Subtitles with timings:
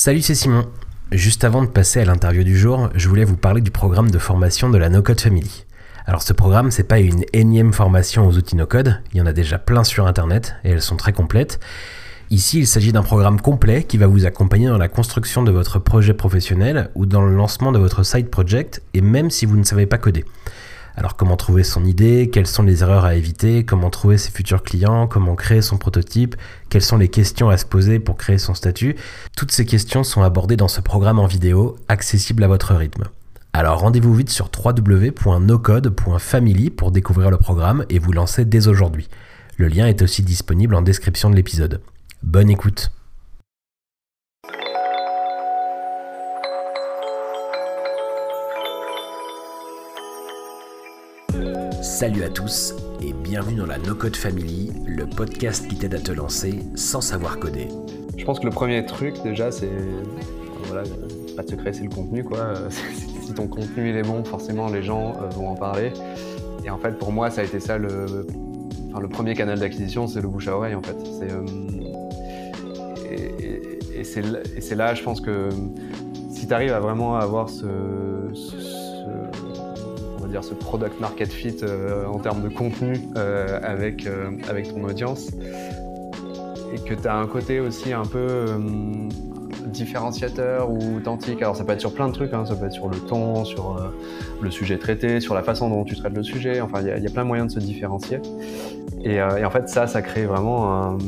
[0.00, 0.64] Salut, c'est Simon.
[1.10, 4.18] Juste avant de passer à l'interview du jour, je voulais vous parler du programme de
[4.20, 5.64] formation de la No Code Family.
[6.06, 9.26] Alors ce programme, c'est pas une énième formation aux outils no code, il y en
[9.26, 11.58] a déjà plein sur internet et elles sont très complètes.
[12.30, 15.80] Ici, il s'agit d'un programme complet qui va vous accompagner dans la construction de votre
[15.80, 19.64] projet professionnel ou dans le lancement de votre side project et même si vous ne
[19.64, 20.24] savez pas coder.
[20.98, 24.64] Alors comment trouver son idée, quelles sont les erreurs à éviter, comment trouver ses futurs
[24.64, 26.34] clients, comment créer son prototype,
[26.70, 28.96] quelles sont les questions à se poser pour créer son statut,
[29.36, 33.04] toutes ces questions sont abordées dans ce programme en vidéo, accessible à votre rythme.
[33.52, 39.08] Alors rendez-vous vite sur www.nocode.family pour découvrir le programme et vous lancer dès aujourd'hui.
[39.56, 41.80] Le lien est aussi disponible en description de l'épisode.
[42.24, 42.90] Bonne écoute
[51.88, 55.98] Salut à tous et bienvenue dans la No Code Family, le podcast qui t'aide à
[55.98, 57.68] te lancer sans savoir coder.
[58.14, 59.70] Je pense que le premier truc déjà c'est
[60.64, 60.82] voilà,
[61.34, 62.52] pas de secret, c'est le contenu quoi.
[63.22, 65.94] si ton contenu il est bon, forcément les gens euh, vont en parler.
[66.62, 68.26] Et en fait, pour moi, ça a été ça le,
[69.08, 70.98] premier canal d'acquisition, c'est le bouche à oreille en fait.
[71.22, 71.46] Euh,
[73.10, 75.48] et, c'est là, je pense que
[76.30, 77.64] si tu arrives à vraiment avoir ce,
[80.28, 83.00] va dire ce product market fit euh, en termes de contenu
[83.62, 84.08] avec,
[84.48, 85.30] avec ton audience,
[86.72, 88.46] et que tu as un côté aussi un peu
[89.68, 91.42] différenciateur ou authentique.
[91.42, 92.44] Alors ça peut être sur plein de trucs, hein.
[92.46, 93.88] ça peut être sur le ton, sur euh,
[94.40, 96.60] le sujet traité, sur la façon dont tu traites le sujet.
[96.60, 98.20] Enfin, il y, a plein de moyens de se différencier.
[99.02, 100.98] Et, euh, en fait, ça, ça crée vraiment un,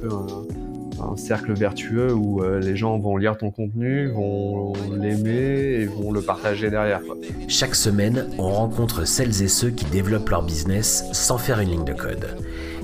[0.00, 0.59] peu un,
[1.16, 6.20] cercle vertueux où euh, les gens vont lire ton contenu, vont l'aimer et vont le
[6.20, 7.00] partager derrière.
[7.48, 11.84] Chaque semaine, on rencontre celles et ceux qui développent leur business sans faire une ligne
[11.84, 12.36] de code.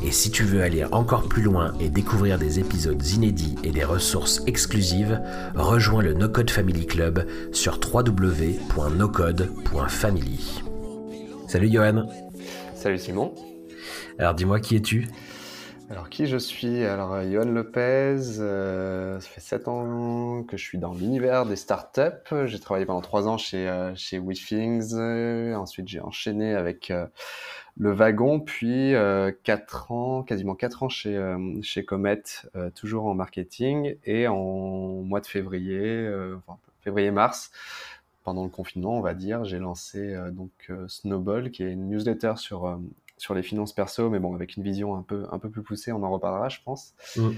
[0.04, 3.84] Et si tu veux aller encore plus loin et découvrir des épisodes inédits et des
[3.84, 5.18] ressources exclusives,
[5.54, 10.62] rejoins le No Code Family Club sur www.nocode.family.
[11.48, 12.06] Salut Johan.
[12.74, 13.32] Salut Simon.
[14.18, 15.08] Alors dis-moi qui es-tu?
[15.88, 16.84] Alors qui je suis?
[16.84, 21.56] Alors euh, Johan Lopez, euh, ça fait 7 ans que je suis dans l'univers des
[21.56, 22.46] startups.
[22.46, 24.94] J'ai travaillé pendant 3 ans chez, euh, chez WeThings.
[25.54, 26.92] ensuite j'ai enchaîné avec
[27.78, 32.22] le wagon, puis euh, 4 ans, quasiment 4 ans chez, euh, chez Comet,
[32.56, 37.50] euh, toujours en marketing, et en mois de février, euh, enfin, février-mars,
[38.24, 40.50] pendant le confinement, on va dire, j'ai lancé donc
[40.88, 42.76] Snowball, qui est une newsletter sur,
[43.18, 45.92] sur les finances perso, mais bon, avec une vision un peu, un peu plus poussée,
[45.92, 46.94] on en reparlera, je pense.
[47.16, 47.30] Mmh.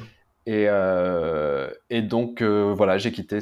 [0.47, 3.39] Et, euh, et donc euh, voilà, j'ai quitté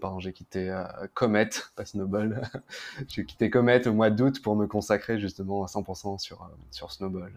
[0.00, 2.40] pardon, j'ai quitté euh, Comet, pas Snowball.
[3.08, 7.32] j'ai quitté Comet au mois d'août pour me consacrer justement à 100% sur sur Snowball.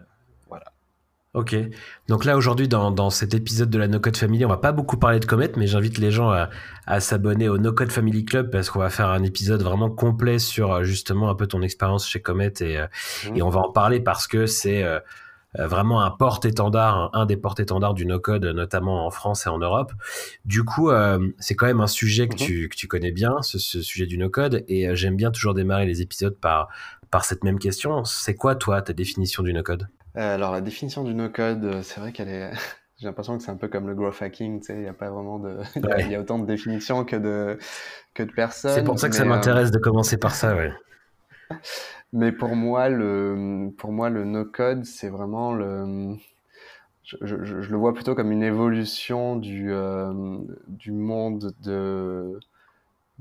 [0.48, 0.72] Voilà.
[1.36, 1.56] Ok.
[2.08, 4.72] Donc là aujourd'hui dans, dans cet épisode de la No Code Family, on va pas
[4.72, 6.50] beaucoup parler de Comet, mais j'invite les gens à,
[6.88, 10.40] à s'abonner au No Code Family Club parce qu'on va faire un épisode vraiment complet
[10.40, 13.36] sur justement un peu ton expérience chez Comet et, mmh.
[13.36, 14.84] et on va en parler parce que c'est
[15.58, 19.94] euh, vraiment un porte-étendard, un, des porte-étendards du no-code, notamment en France et en Europe.
[20.46, 22.48] Du coup, euh, c'est quand même un sujet que, mhm.
[22.48, 25.88] tu, que tu connais bien, ce, sujet du no-code, et euh, j'aime bien toujours démarrer
[25.88, 26.70] les épisodes par,
[27.10, 28.04] par cette même question.
[28.06, 32.30] C'est quoi, toi, ta définition du no-code Alors, la définition du no-code, c'est vrai qu'elle
[32.30, 32.52] est...
[32.98, 34.94] J'ai l'impression que c'est un peu comme le growth hacking, tu sais, il n'y a
[34.94, 35.60] pas vraiment de...
[36.00, 37.58] Il y, a autant de définitions que de,
[38.14, 38.76] que de personnes.
[38.76, 40.74] C'est pour ça que ça m'intéresse de commencer par ça, ouais.
[42.12, 46.16] Mais pour moi, le, pour moi, le no-code, c'est vraiment le.
[47.04, 50.38] Je, je, je, le vois plutôt comme une évolution du, euh,
[50.68, 52.40] du monde de,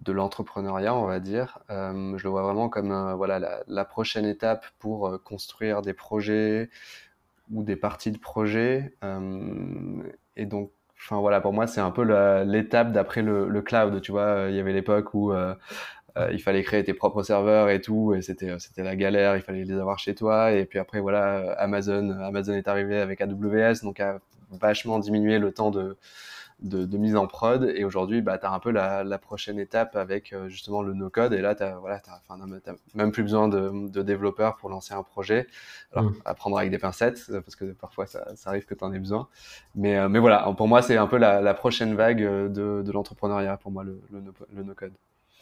[0.04, 1.59] de l'entrepreneuriat, on va dire.
[1.70, 5.92] Euh, je le vois vraiment comme euh, voilà, la, prochaine étape pour euh, construire des
[5.92, 6.70] projets
[7.53, 8.94] ou des parties de projets.
[10.36, 12.03] Et donc, enfin voilà, pour moi, c'est un peu
[12.44, 14.00] l'étape d'après le, cloud.
[14.03, 15.32] Tu vois, il y avait l'époque où
[16.30, 19.36] il fallait créer tes propres serveurs et tout, et c'était c'était la galère.
[19.36, 20.53] Il fallait les avoir chez toi.
[20.53, 24.19] Et puis après voilà, Amazon Amazon est arrivé avec AWS, donc a
[24.50, 25.97] vachement diminué le temps de
[26.61, 27.65] de, de, mise en prod.
[27.75, 30.95] Et aujourd'hui bah tu as un peu la, la, prochaine étape avec euh, justement le
[30.95, 32.21] no code et là tu voilà t'as
[32.95, 35.47] même plus besoin de, de, développeurs pour lancer un projet.
[35.93, 36.15] Alors mm.
[36.25, 38.99] à prendre avec des pincettes parce que parfois ça, ça arrive que tu en aies
[38.99, 39.28] besoin.
[39.75, 42.93] Mais euh, mais voilà pour moi c'est un peu la, la, prochaine vague de, de
[42.93, 44.21] l'entrepreneuriat pour moi le, le,
[44.54, 44.93] le no code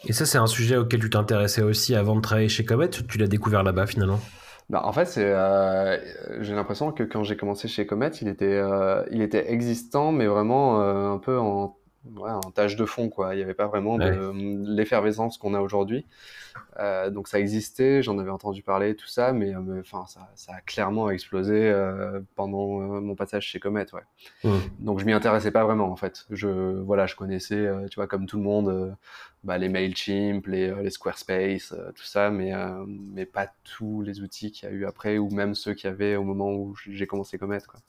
[0.05, 2.91] et ça, c'est un sujet auquel tu t'intéressais aussi avant de travailler chez Comet.
[2.91, 4.21] Tu l'as découvert là-bas finalement?
[4.69, 5.97] Bah, en fait, euh,
[6.41, 10.27] j'ai l'impression que quand j'ai commencé chez Comet, il était, euh, il était existant, mais
[10.27, 11.79] vraiment euh, un peu en,
[12.19, 13.35] en tâche de fond, quoi.
[13.35, 16.07] Il n'y avait pas vraiment de l'effervescence qu'on a aujourd'hui.
[16.79, 20.55] Euh, donc ça existait, j'en avais entendu parler, tout ça, mais euh, enfin ça, ça,
[20.55, 22.67] a clairement explosé euh, pendant
[23.01, 24.03] mon passage chez Comet, ouais.
[24.45, 24.59] Mmh.
[24.81, 26.27] Donc je m'y intéressais pas vraiment en fait.
[26.31, 28.97] Je voilà, je connaissais, tu vois, comme tout le monde,
[29.45, 32.53] bah, les Mailchimp, les, les Squarespace, tout ça, mais
[32.87, 35.93] mais pas tous les outils qu'il y a eu après ou même ceux qu'il y
[35.93, 37.81] avait au moment où j'ai commencé Comet, quoi.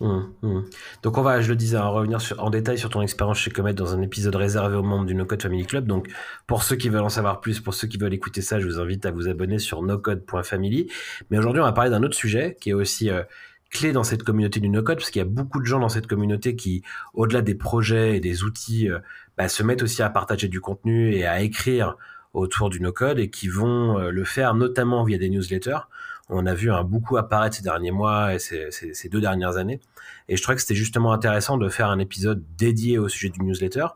[0.00, 3.72] Donc on va, je le disais, hein, revenir en détail sur ton expérience chez Comet
[3.72, 5.86] dans un épisode réservé aux membres du No Code Family Club.
[5.86, 6.08] Donc
[6.46, 8.80] pour ceux qui veulent en savoir plus, pour ceux qui veulent écouter ça, je vous
[8.80, 10.88] invite à vous abonner sur nocode.family.
[11.30, 13.22] Mais aujourd'hui, on va parler d'un autre sujet qui est aussi euh,
[13.70, 15.88] clé dans cette communauté du No Code, parce qu'il y a beaucoup de gens dans
[15.88, 16.82] cette communauté qui,
[17.14, 18.98] au-delà des projets et des outils, euh,
[19.36, 21.96] bah, se mettent aussi à partager du contenu et à écrire
[22.34, 25.88] autour du No Code et qui vont euh, le faire notamment via des newsletters
[26.28, 29.80] on a vu un beaucoup apparaître ces derniers mois et ces, deux dernières années.
[30.28, 33.40] Et je trouvais que c'était justement intéressant de faire un épisode dédié au sujet du
[33.40, 33.86] newsletter.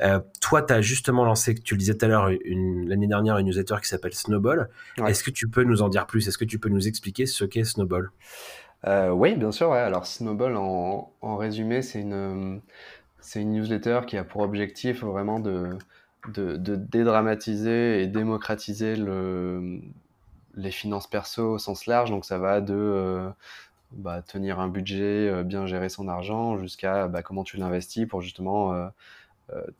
[0.00, 3.46] Euh, toi, tu as justement lancé, tu le disais tout à l'heure, l'année dernière, une
[3.46, 4.68] newsletter qui s'appelle Snowball.
[5.06, 6.26] Est-ce que tu peux nous en dire plus?
[6.26, 8.10] Est-ce que tu peux nous expliquer ce qu'est Snowball?
[8.86, 9.72] Euh, Oui, bien sûr.
[9.72, 12.60] Alors Snowball, en, résumé, c'est une,
[13.20, 15.76] c'est une newsletter qui a pour objectif vraiment de,
[16.32, 19.80] de, de dédramatiser et démocratiser le
[20.56, 23.28] les finances perso au sens large, donc ça va de euh,
[23.92, 28.22] bah, tenir un budget, euh, bien gérer son argent, jusqu'à bah, comment tu l'investis pour
[28.22, 28.88] justement euh,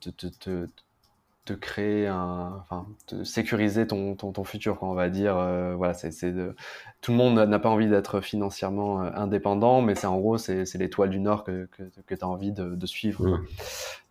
[0.01, 2.87] te, créer un, enfin,
[3.25, 5.35] sécuriser ton, futur, quoi, on va dire.
[5.77, 6.55] voilà, c'est, de...
[7.01, 11.11] tout le monde n'a pas envie d'être financièrement indépendant, mais c'est en gros, c'est, l'étoile
[11.11, 11.69] du Nord que,
[12.07, 13.41] que, tu as envie de suivre.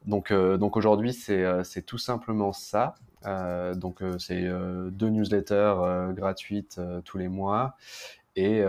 [0.05, 2.95] Donc, donc aujourd'hui, c'est, c'est tout simplement ça.
[3.25, 5.75] Euh, donc euh, c'est euh, deux newsletters
[6.11, 7.75] gratuites tous les mois
[8.35, 8.63] et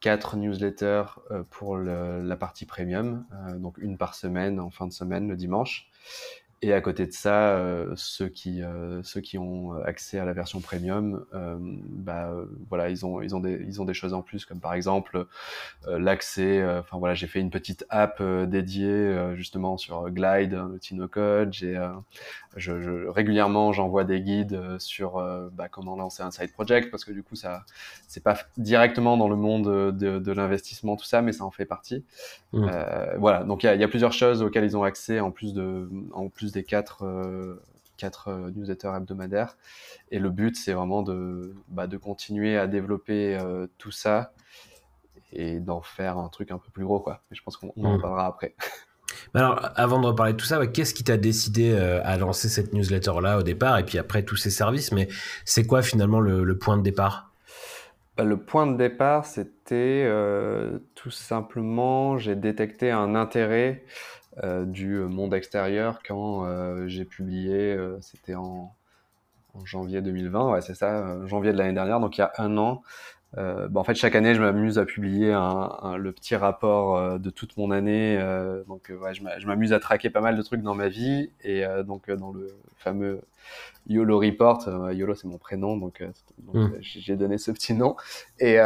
[0.00, 1.06] quatre newsletters
[1.50, 3.24] pour la partie premium,
[3.58, 5.90] donc une par semaine en fin de semaine le dimanche.
[6.62, 10.32] Et à côté de ça, euh, ceux, qui, euh, ceux qui ont accès à la
[10.32, 12.32] version premium, euh, bah,
[12.70, 15.26] voilà, ils ont, ils, ont des, ils ont des choses en plus, comme par exemple
[15.86, 16.64] l'accès.
[16.64, 21.52] Enfin voilà, j'ai fait une petite app dédiée justement sur Glide, un outil no code.
[21.52, 21.78] J'ai,
[22.56, 25.22] je, je, régulièrement, j'envoie des guides sur
[25.52, 27.64] bah, comment lancer un side project parce que du coup, ça,
[28.08, 31.66] c'est pas directement dans le monde de, de l'investissement tout ça, mais ça en fait
[31.66, 32.02] partie.
[32.52, 32.66] Mmh.
[33.18, 35.52] voilà, donc il y a, y a, plusieurs choses auxquelles ils ont accès en plus
[35.52, 37.62] de, en plus des quatre, euh,
[37.96, 39.56] quatre euh, newsletters hebdomadaires.
[40.10, 44.32] Et le but, c'est vraiment de, bah, de continuer à développer euh, tout ça
[45.32, 47.00] et d'en faire un truc un peu plus gros.
[47.00, 47.22] Quoi.
[47.30, 48.00] je pense qu'on en mmh.
[48.00, 48.54] parlera après.
[49.34, 53.38] alors, avant de reparler de tout ça, qu'est-ce qui t'a décidé à lancer cette newsletter-là
[53.38, 54.92] au départ et puis après tous ces services?
[54.92, 55.08] Mais
[55.44, 57.32] c'est quoi finalement le, point de départ?
[58.16, 60.08] Bah, Le point de départ, c'était
[60.94, 67.98] tout simplement, j'ai détecté un intérêt euh, du monde extérieur quand euh, j'ai publié, euh,
[68.00, 68.74] c'était en,
[69.64, 72.82] janvier 2020, ouais, c'est ça, janvier de l'année dernière, donc il y a un an.
[73.34, 77.56] Bah, en fait, chaque année, je m'amuse à publier un, le petit rapport de toute
[77.56, 78.18] mon année.
[78.66, 81.30] donc, ouais, je m'amuse à traquer pas mal de trucs dans ma vie.
[81.42, 83.22] Et donc, dans le fameux
[83.88, 86.02] YOLO Report, YOLO c'est mon prénom, donc,
[86.52, 86.66] mmh.
[86.80, 87.96] j'ai donné ce petit nom.
[88.38, 88.56] Et,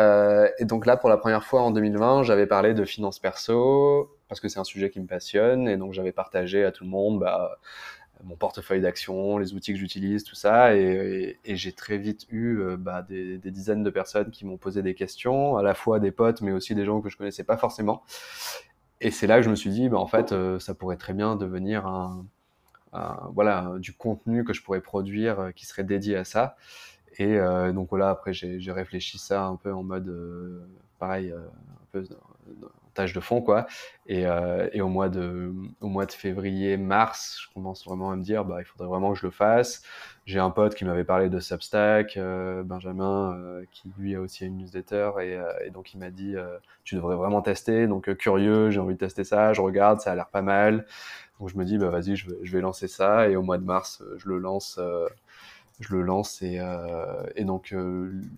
[0.58, 4.40] et, donc là, pour la première fois en 2020, j'avais parlé de finances perso, parce
[4.40, 7.18] que c'est un sujet qui me passionne et donc j'avais partagé à tout le monde
[7.18, 7.58] bah,
[8.22, 12.76] mon portefeuille d'actions, les outils que j'utilise, tout ça et, j'ai très vite eu euh,
[12.76, 16.42] bah, des, dizaines de personnes qui m'ont posé des questions, à la fois des potes
[16.42, 18.04] mais aussi des gens que je connaissais pas forcément.
[19.00, 21.14] Et c'est là que je me suis dit, bah, en fait, euh, ça pourrait très
[21.14, 22.24] bien devenir un,
[23.32, 26.56] voilà, du contenu que je pourrais produire euh, qui serait dédié à ça.
[27.18, 27.38] Et
[27.74, 30.10] donc voilà, après j'ai réfléchi ça un peu en mode
[30.98, 32.06] pareil, un peu
[32.94, 33.66] tâche de fond quoi.
[34.06, 38.16] Et, euh, et, au mois de au mois de février mars je commence vraiment à
[38.16, 39.82] me dire bah il faudrait vraiment que je le fasse.
[40.26, 44.46] J'ai un pote qui m'avait parlé de Substack euh, Benjamin euh, qui lui a aussi
[44.46, 46.34] une newsletter et, et donc il m'a dit
[46.84, 47.86] tu devrais vraiment tester.
[47.86, 50.86] Donc curieux j'ai envie de tester ça je regarde ça a l'air pas mal.
[51.38, 53.58] Donc je me dis bah vas-y je vais, je vais lancer ça et au mois
[53.58, 54.78] de mars je le lance
[55.80, 57.74] je le lance et, euh, et donc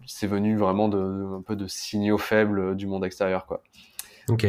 [0.06, 3.62] c'est venu vraiment de, un peu de signaux faibles du monde extérieur quoi.
[4.28, 4.46] Ok.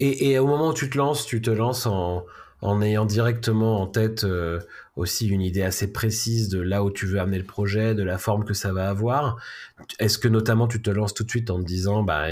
[0.00, 2.24] Et, au moment où tu te lances, tu te lances en,
[2.82, 4.58] ayant directement en tête euh,
[4.96, 8.18] aussi une idée assez précise de là où tu veux amener le projet, de la
[8.18, 9.36] forme que ça va avoir.
[9.98, 12.26] Est-ce que notamment tu te lances tout de suite en te disant bah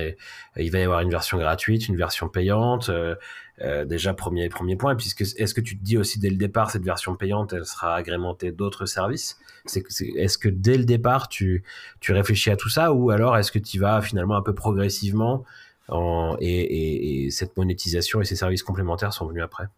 [0.57, 3.15] il va y avoir une version gratuite, une version payante euh,
[3.61, 4.97] euh, déjà premier premier point.
[4.97, 8.53] Est-ce que tu te dis aussi dès le départ cette version payante elle sera agrémentée
[8.53, 9.39] d'autres services?
[9.67, 11.65] Est-ce que dès le départ tu
[12.01, 15.45] tu réfléchis à tout ça ou alors est-ce que tu vas finalement un peu progressivement
[15.91, 19.69] et, cette monétisation et ces services complémentaires sont venus après?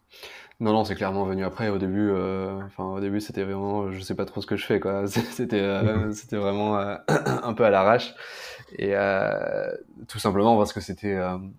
[0.61, 1.69] Non, non, c'est clairement venu après.
[1.69, 4.65] Au début, euh, enfin, au début, c'était vraiment, je sais pas trop ce que je
[4.65, 5.05] fais, quoi.
[5.09, 8.15] C'était, euh, c'était vraiment euh, un peu à l'arrache.
[8.79, 8.95] Et
[10.09, 11.17] tout simplement parce que c'était,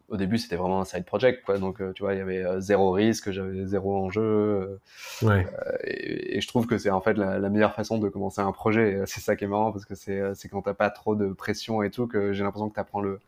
[0.10, 1.58] au début, c'était vraiment un side project, quoi.
[1.58, 4.80] Donc, tu vois, il y avait zéro risque, j'avais zéro enjeu.
[5.22, 5.46] ouais.
[5.84, 8.52] Et, et, je trouve que c'est en fait la, la, meilleure façon de commencer un
[8.52, 9.02] projet.
[9.06, 11.84] C'est ça qui est marrant parce que c'est, c'est quand t'as pas trop de pression
[11.84, 13.20] et tout que j'ai l'impression que t'apprends le,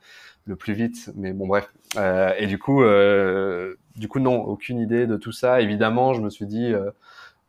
[0.47, 1.11] le plus vite.
[1.15, 1.71] Mais bon, bref.
[1.97, 5.61] Euh, et du coup, euh, du coup, non, aucune idée de tout ça.
[5.61, 6.89] Évidemment, je me suis dit, euh,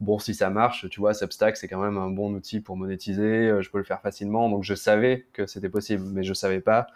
[0.01, 3.53] bon, si ça marche, tu vois, Substack, c'est quand même un bon outil pour monétiser.
[3.61, 4.51] je peux le faire facilement.
[4.51, 6.89] Donc, je savais que c'était possible, mais je savais pas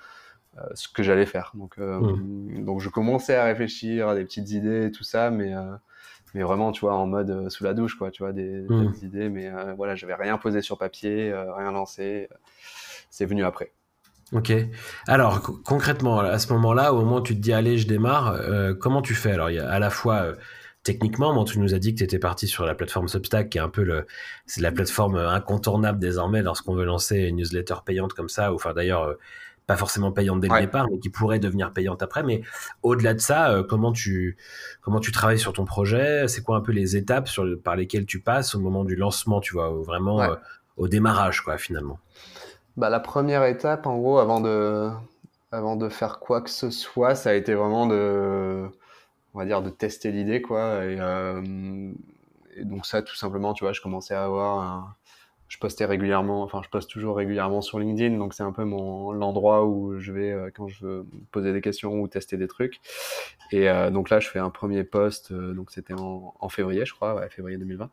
[0.74, 1.52] ce que j'allais faire.
[1.54, 2.64] Donc, mmh.
[2.64, 5.54] donc, je commençais à réfléchir à des petites idées, tout ça, mais
[6.34, 8.92] mais vraiment, tu vois, en mode sous la douche, quoi, tu vois, des, mmh.
[8.92, 12.28] des idées, mais voilà, j'avais rien posé sur papier, rien lancé.
[13.10, 13.72] C'est venu après.
[14.32, 14.50] Ok.
[15.06, 18.72] Alors concrètement, à ce moment-là, au moment où tu te dis allez, je démarre, euh,
[18.72, 19.32] comment tu fais?
[19.32, 20.34] Alors il y a à la fois euh,
[20.84, 23.58] techniquement, bon, tu nous as dit que tu étais parti sur la plateforme Substack, qui
[23.58, 24.06] est un peu le,
[24.46, 28.72] c'est la plateforme incontournable désormais lorsqu'on veut lancer une newsletter payante comme ça, ou enfin
[28.72, 29.18] d'ailleurs euh,
[29.66, 32.22] pas forcément payante dès le départ, mais qui pourrait devenir payante après.
[32.22, 32.42] Mais
[32.82, 34.36] au-delà de ça, comment tu
[34.80, 36.26] comment tu travailles sur ton projet?
[36.26, 39.40] C'est quoi un peu les étapes sur, par lesquelles tu passes au moment du lancement,
[39.40, 40.36] tu vois, vraiment
[40.76, 42.00] au démarrage, quoi, finalement?
[42.76, 44.90] Bah, la première étape, en gros, avant de,
[45.50, 48.68] avant de faire quoi que ce soit, ça a été vraiment de,
[49.34, 50.84] on va dire, de tester l'idée, quoi.
[50.84, 51.92] Et, euh,
[52.62, 54.96] donc ça, tout simplement, tu vois, je commençais à avoir
[55.52, 59.12] je postais régulièrement, enfin je poste toujours régulièrement sur LinkedIn, donc c'est un peu mon
[59.12, 62.80] l'endroit où je vais euh, quand je veux poser des questions ou tester des trucs.
[63.50, 66.86] Et euh, donc là, je fais un premier post, euh, donc c'était en, en, février,
[66.86, 67.90] je crois, ouais, février 2020,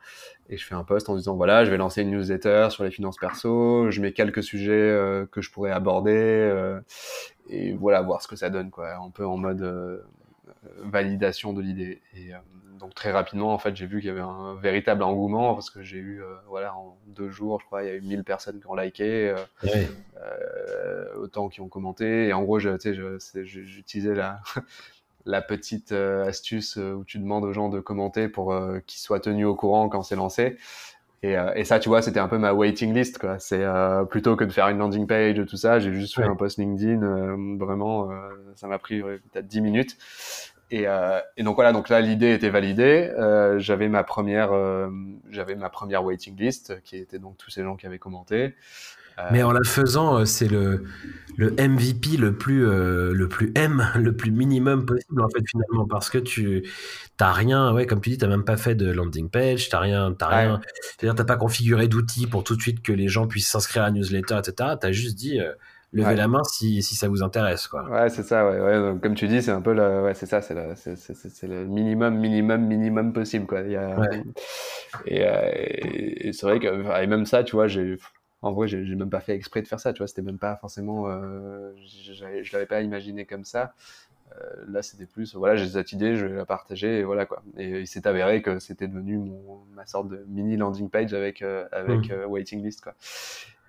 [0.48, 2.92] et je fais un post en disant voilà, je vais lancer une newsletter sur les
[2.92, 6.80] finances perso, je mets quelques sujets que je pourrais aborder
[7.50, 10.02] et voilà voir ce que ça donne, quoi, un peu en mode
[10.78, 12.02] validation de l'idée.
[12.16, 12.34] Et
[12.80, 15.84] donc très rapidement, en fait, j'ai vu qu'il y avait un véritable engouement parce que
[15.84, 18.60] j'ai eu, euh, voilà, en deux jours, je crois, il y a eu 1000 personnes
[18.60, 19.36] qui ont liké, euh,
[20.18, 22.28] euh, autant qui ont commenté.
[22.28, 24.40] Et en gros, j'utilisais la,
[25.26, 28.56] la petite astuce où tu demandes aux gens de commenter pour
[28.88, 30.58] qu'ils soient tenus au courant quand c'est lancé.
[31.22, 33.40] Et, et, ça, tu vois, c'était un peu ma waiting list, quoi.
[33.40, 33.66] C'est
[34.10, 37.58] plutôt que de faire une landing page, tout ça, j'ai juste fait un post LinkedIn.
[37.58, 38.10] vraiment,
[38.56, 39.98] ça m'a pris peut-être 10 minutes.
[40.72, 43.12] Et, euh, et, donc voilà, donc là l'idée était validée.
[43.18, 44.90] Euh, j'avais ma première, euh,
[45.30, 48.56] j'avais ma première waiting list qui était donc tous ces gens qui avaient commenté.
[49.20, 50.84] Euh, Mais en la faisant, euh, c'est le,
[51.38, 56.10] le MVP le plus, le plus M, le plus minimum possible en fait finalement parce
[56.10, 56.64] que tu
[57.18, 60.14] t'as rien, ouais, comme tu dis, t'as même pas fait de landing page, t'as rien,
[60.18, 63.50] t'as rien, c'est-à-dire t'as pas configuré d'outils pour tout de suite que les gens puissent
[63.50, 64.72] s'inscrire à la newsletter, etc.
[64.80, 65.40] T'as juste dit
[65.94, 67.68] levez la main si, si, ça vous intéresse.
[67.68, 67.90] Quoi.
[67.90, 68.48] Ouais, c'est ça.
[68.48, 68.78] Ouais, ouais.
[68.78, 71.66] Donc, comme tu dis, c'est un peu le, ouais, c'est ça, c'est le, c'est, le
[71.66, 73.46] minimum, minimum, minimum possible.
[73.46, 73.62] Quoi.
[73.62, 73.96] Il y a,
[75.06, 77.98] et, euh, et, c'est vrai que, et même ça, tu vois, j'ai,
[78.42, 79.94] en vrai, j'ai, même pas fait exprès de faire ça.
[79.94, 83.74] Tu vois, c'était même pas forcément, euh, je l'avais pas imaginé comme ça.
[84.32, 87.42] Euh, là, c'était plus, voilà, j'ai cette idée, je vais la partager, et voilà quoi.
[87.58, 91.42] Et il s'est avéré que c'était devenu mon, ma sorte de mini landing page avec,
[91.42, 92.26] euh, avec mmh.
[92.28, 92.94] waiting list quoi.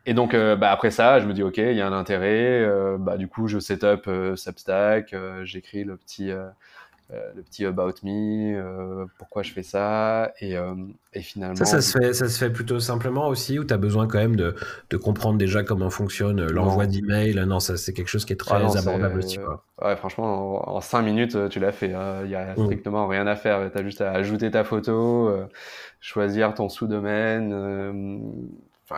[0.06, 2.62] Et donc, euh, bah, après ça, je me dis, OK, il y a un intérêt.
[2.62, 6.30] Euh, bah, du coup, je set up euh, Substack, j'écris le petit,
[7.34, 10.32] le petit About Me, pourquoi je fais ça.
[10.40, 10.54] Et,
[11.12, 11.56] et finalement.
[11.56, 14.18] Ça, ça se, fait, ça se fait plutôt simplement aussi, ou tu as besoin quand
[14.18, 14.54] même de,
[14.90, 17.34] de, comprendre déjà comment fonctionne l'envoi d'email?
[17.46, 19.38] Non, ça, c'est quelque chose qui est très ah abordable aussi.
[19.38, 19.64] Quoi.
[19.82, 21.94] Ouais, franchement, en, cinq minutes, tu l'as fait.
[21.94, 22.22] Hein.
[22.24, 22.64] Il y a mm.
[22.64, 23.70] strictement rien à faire.
[23.72, 25.34] Tu as juste à ajouter ta photo,
[26.00, 27.52] choisir ton sous-domaine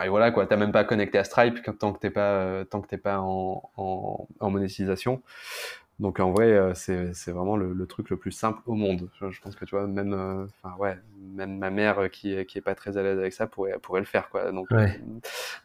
[0.01, 2.81] et voilà quoi, t'as même pas connecté à Stripe tant que t'es pas euh, tant
[2.81, 5.21] que t'es pas en, en, en, monétisation.
[6.03, 9.07] Donc en vrai, euh, c'est vraiment le, le, truc le plus simple au monde.
[9.21, 10.97] Je, pense que tu vois, même, euh, enfin ouais,
[11.33, 14.05] même ma mère qui qui est pas très à l'aise avec ça pourrait pourrait le
[14.05, 14.51] faire quoi.
[14.51, 14.67] Donc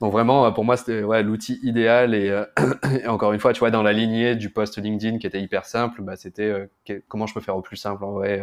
[0.01, 2.45] donc vraiment pour moi c'était ouais l'outil idéal et,
[3.03, 5.65] et, encore une fois tu vois dans la lignée du post LinkedIn qui était hyper
[5.65, 6.69] simple, bah c'était
[7.09, 8.41] comment je peux faire au plus simple en vrai.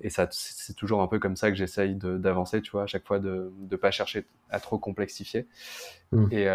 [0.00, 3.04] et ça c'est toujours un peu comme ça que j'essaye d'avancer, tu vois, à chaque
[3.04, 5.48] fois de de pas chercher à trop complexifier.
[6.12, 6.26] Mmh.
[6.30, 6.46] Et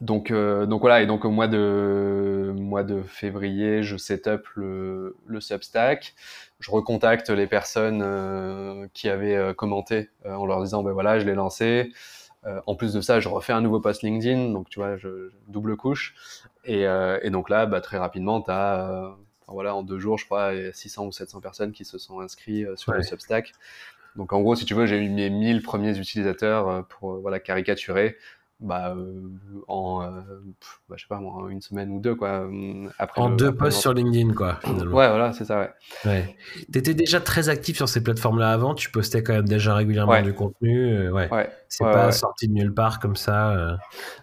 [0.00, 4.46] donc, euh, donc voilà, et donc au mois de, mois de février, je set up
[4.54, 6.14] le, le Substack.
[6.58, 11.26] Je recontacte les personnes euh, qui avaient euh, commenté en leur disant, ben voilà, je
[11.26, 11.92] l'ai lancé.
[12.66, 15.76] en plus de ça, je refais un nouveau post LinkedIn, donc tu vois, je, double
[15.76, 16.14] couche.
[16.64, 16.84] Et,
[17.22, 19.14] et, donc là, bah, très rapidement, tu as,
[19.48, 22.92] voilà, en deux jours, je crois, 600 ou 700 personnes qui se sont inscrits sur
[22.92, 23.52] le Substack.
[24.16, 28.16] Donc en gros, si tu veux, j'ai eu mes 1000 premiers utilisateurs pour voilà caricaturer
[28.60, 28.94] bah,
[29.68, 32.48] en, bah, je sais pas moi, une semaine ou deux, quoi.
[32.98, 34.58] Après en deux posts sur LinkedIn, quoi.
[34.66, 35.70] Ouais, voilà, c'est ça, ouais.
[36.04, 36.36] ouais.
[36.72, 40.34] T'étais déjà très actif sur ces plateformes-là avant, tu postais quand même déjà régulièrement du
[40.34, 41.28] contenu, ouais.
[41.30, 41.50] ouais.
[41.68, 43.78] C'est pas sorti de nulle part comme ça.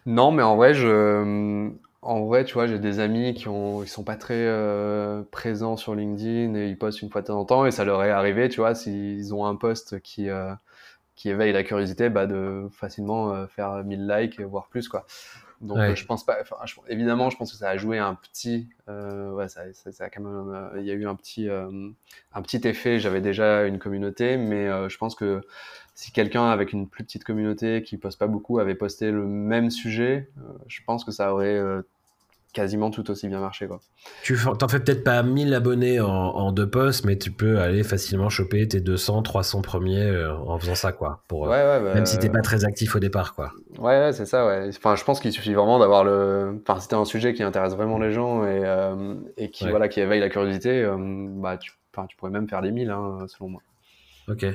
[0.05, 1.71] Non, mais en vrai, je,
[2.07, 5.75] en vrai, tu vois, j'ai des amis qui ont, ils sont pas très euh, présents
[5.75, 8.11] sur LinkedIn et ils postent une fois de temps en temps et ça leur est
[8.11, 10.53] arrivé, tu vois, s'ils ont un post qui euh,
[11.17, 15.05] qui éveille la curiosité, bah de facilement euh, faire 1000 likes voire plus quoi.
[15.59, 16.55] Donc je pense pas, enfin,
[16.87, 20.21] évidemment, je pense que ça a joué un petit, ouais, ça, ça, ça, a quand
[20.21, 22.99] même, il y a eu un petit, un petit effet.
[22.99, 25.41] J'avais déjà une communauté, mais je pense que
[25.95, 29.71] si quelqu'un avec une plus petite communauté qui poste pas beaucoup avait posté le même
[29.71, 30.29] sujet,
[30.67, 31.59] je pense que ça aurait
[32.53, 33.67] quasiment tout aussi bien marché.
[33.67, 33.79] Quoi.
[34.23, 38.29] Tu t'en fais peut-être pas 1000 abonnés en, deux posts, mais tu peux aller facilement
[38.29, 41.23] choper tes 200, 300 premiers euh, en faisant ça, quoi.
[41.27, 43.51] Pour, euh, bah, même si t'es pas très actif au départ, quoi.
[43.77, 44.69] Ouais, c'est ça, ouais.
[44.69, 46.59] Enfin, je pense qu'il suffit vraiment d'avoir le.
[46.67, 49.87] Enfin, si t'as un sujet qui intéresse vraiment les gens et, euh, et qui, voilà,
[49.87, 51.71] qui éveille la curiosité, bah, tu,
[52.09, 53.61] tu pourrais même faire les 1000, hein, selon moi.
[54.27, 54.45] Ok.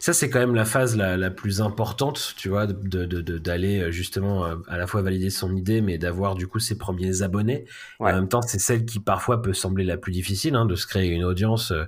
[0.00, 4.56] Ça, c'est quand même la phase la, plus importante, tu vois, d'aller euh, justement euh,
[4.68, 7.64] à la fois valider son idée, mais d'avoir du coup ses premiers abonnés.
[7.98, 10.86] En même temps, c'est celle qui parfois peut sembler la plus difficile, hein, de se
[10.86, 11.72] créer une audience.
[11.72, 11.84] Euh,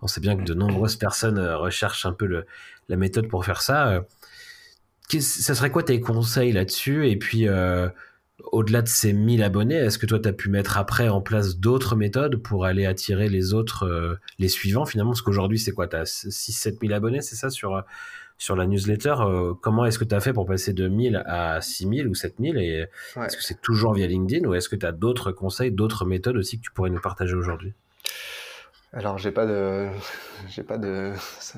[0.00, 2.44] on sait bien que de nombreuses personnes recherchent un peu
[2.88, 4.04] la méthode pour faire ça.
[5.08, 7.08] Ça serait quoi tes conseils là-dessus?
[7.08, 7.48] Et puis,
[8.44, 11.58] au-delà de ces 1000 abonnés, est-ce que toi, tu as pu mettre après en place
[11.58, 15.12] d'autres méthodes pour aller attirer les autres, euh, les suivants finalement?
[15.12, 15.88] Parce qu'aujourd'hui, c'est quoi?
[15.88, 17.82] Tu as 6-7 000 abonnés, c'est ça, sur,
[18.38, 21.60] sur la newsletter euh, Comment est-ce que tu as fait pour passer de 1000 à
[21.60, 24.92] 6000 ou 7000 Et est-ce que c'est toujours via LinkedIn ou est-ce que tu as
[24.92, 27.74] d'autres conseils, d'autres méthodes aussi que tu pourrais nous partager aujourd'hui?
[28.92, 29.88] Alors j'ai pas de
[30.48, 31.12] j'ai pas de,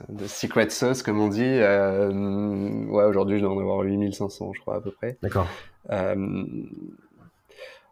[0.09, 1.43] de secret sauce comme on dit.
[1.45, 2.11] Euh,
[2.87, 5.17] ouais aujourd'hui je dois en avoir 8500 je crois à peu près.
[5.23, 5.47] D'accord.
[5.91, 6.15] Euh,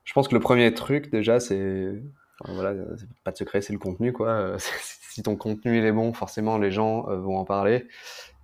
[0.04, 1.92] je pense que le premier truc déjà c'est
[2.46, 2.72] voilà
[3.24, 4.56] pas de secret c'est le contenu quoi.
[4.58, 7.86] si ton contenu il est bon forcément les gens euh, vont en parler.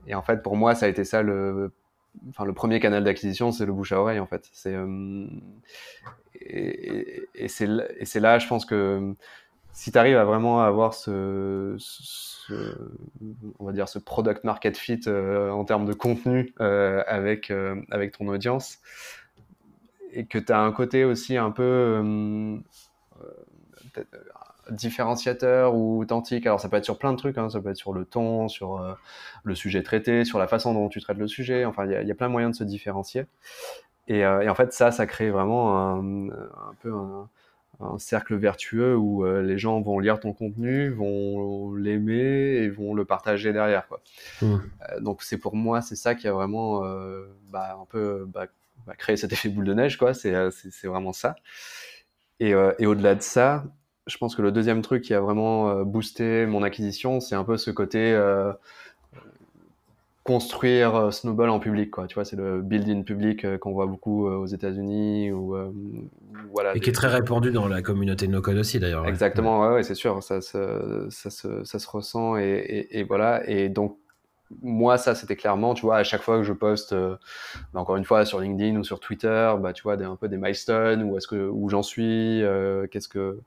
[0.07, 1.73] Et en fait pour moi ça a été ça le
[2.29, 4.49] enfin le premier canal d'acquisition c'est le bouche à oreille en fait.
[4.53, 5.27] C'est euh,
[6.41, 9.15] et, et, et c'est là je pense que
[9.75, 11.77] si tu arrives à vraiment avoir ce,
[13.59, 17.83] on va dire ce product market fit euh, en termes de contenu euh, avec, euh,
[17.91, 18.79] avec ton audience,
[20.13, 22.63] et que tu as un côté aussi un peu
[24.71, 26.47] différenciateur ou authentique.
[26.47, 27.51] Alors ça peut être sur plein de trucs, hein.
[27.51, 28.97] ça peut être sur le ton, sur
[29.43, 31.65] le sujet traité, sur la façon dont tu traites le sujet.
[31.65, 33.27] Enfin, il y, a plein de moyens de se différencier.
[34.07, 37.29] Et, en fait, ça, ça crée vraiment un, un peu un,
[37.81, 42.95] un cercle vertueux où euh, les gens vont lire ton contenu, vont l'aimer et vont
[42.95, 43.87] le partager derrière.
[43.89, 44.01] Quoi.
[44.43, 44.55] Mmh.
[44.55, 48.47] Euh, donc c'est pour moi, c'est ça qui a vraiment euh, bah, un peu bah,
[48.87, 49.99] bah, créé cet effet boule de neige.
[49.99, 50.15] Quoi.
[50.15, 51.37] C'est, c'est, vraiment ça.
[52.41, 53.65] Et, et au-delà de ça,
[54.07, 57.57] je pense que le deuxième truc qui a vraiment boosté mon acquisition, c'est un peu
[57.57, 58.13] ce côté
[60.25, 62.07] construire euh, Snowball en public, quoi.
[62.07, 65.55] Tu vois, c'est le build-in public euh, qu'on voit beaucoup euh, aux États-Unis ou
[66.53, 66.75] voilà.
[66.75, 69.07] Et qui est très répandu dans la communauté no code aussi, d'ailleurs.
[69.07, 73.49] Exactement, ouais, ouais, c'est sûr, ça se, ça se, ça se ressent et, et, voilà.
[73.49, 73.99] Et donc
[74.63, 78.05] moi, ça, c'était clairement, tu vois, à chaque fois que je poste, bah, encore une
[78.05, 81.17] fois, sur LinkedIn ou sur Twitter, bah, tu vois, des, un peu des milestones, où
[81.17, 82.43] est-ce que, où j'en suis,
[82.91, 83.41] qu'est-ce que,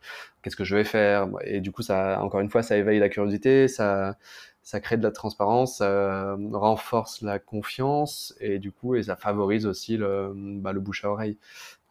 [0.44, 1.28] qu'est-ce que je vais faire.
[1.46, 4.18] Et du coup, ça, encore une fois, ça éveille la curiosité, ça,
[4.68, 9.66] ça crée de la transparence, ça renforce la confiance et du coup, et ça favorise
[9.66, 11.38] aussi le, bah, le bouche à oreille.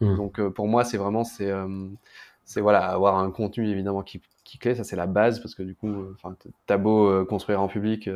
[0.02, 0.16] Mmh.
[0.16, 1.88] Donc, euh, pour moi, c'est vraiment, c'est, euh,
[2.44, 5.62] c'est voilà, avoir un contenu évidemment qui, qui clé, ça c'est la base parce que
[5.62, 6.36] du coup, euh, enfin,
[6.66, 8.10] t'as beau construire en public,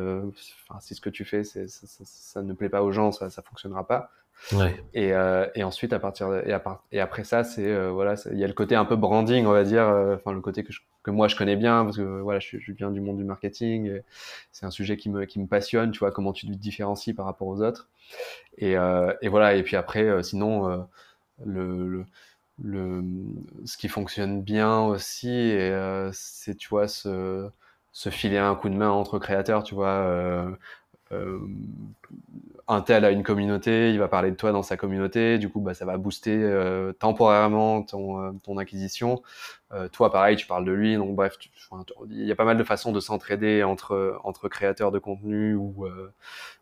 [0.79, 3.41] si ce que tu fais, c'est, ça, ça, ne plaît pas aux gens, ça, ça
[3.41, 4.11] fonctionnera pas.
[4.93, 6.57] Et, euh, et, ensuite, à partir de, et,
[6.91, 9.51] et, après ça, c'est euh, voilà, il y a le côté un peu branding, on
[9.51, 10.71] va dire, euh, enfin le côté que,
[11.03, 14.01] que moi je connais bien parce que voilà, je, viens du monde du marketing.
[14.51, 17.25] C'est un sujet qui me, qui me passionne, tu vois, comment tu te différencies par
[17.25, 17.89] rapport aux autres.
[18.57, 19.55] Et, euh, et voilà.
[19.55, 20.87] Et puis après, sinon,
[21.45, 22.05] le, le,
[22.61, 23.03] le,
[23.65, 25.55] ce qui fonctionne bien aussi,
[26.13, 27.49] c'est tu vois se,
[27.91, 30.57] se filer un coup de main entre créateurs, tu vois.
[32.71, 35.59] Un tel a une communauté, il va parler de toi dans sa communauté, du coup
[35.59, 39.21] bah, ça va booster euh, temporairement ton, euh, ton acquisition.
[39.73, 41.35] Euh, toi pareil, tu parles de lui, donc bref,
[42.09, 45.85] il y a pas mal de façons de s'entraider entre, entre créateurs de contenu ou,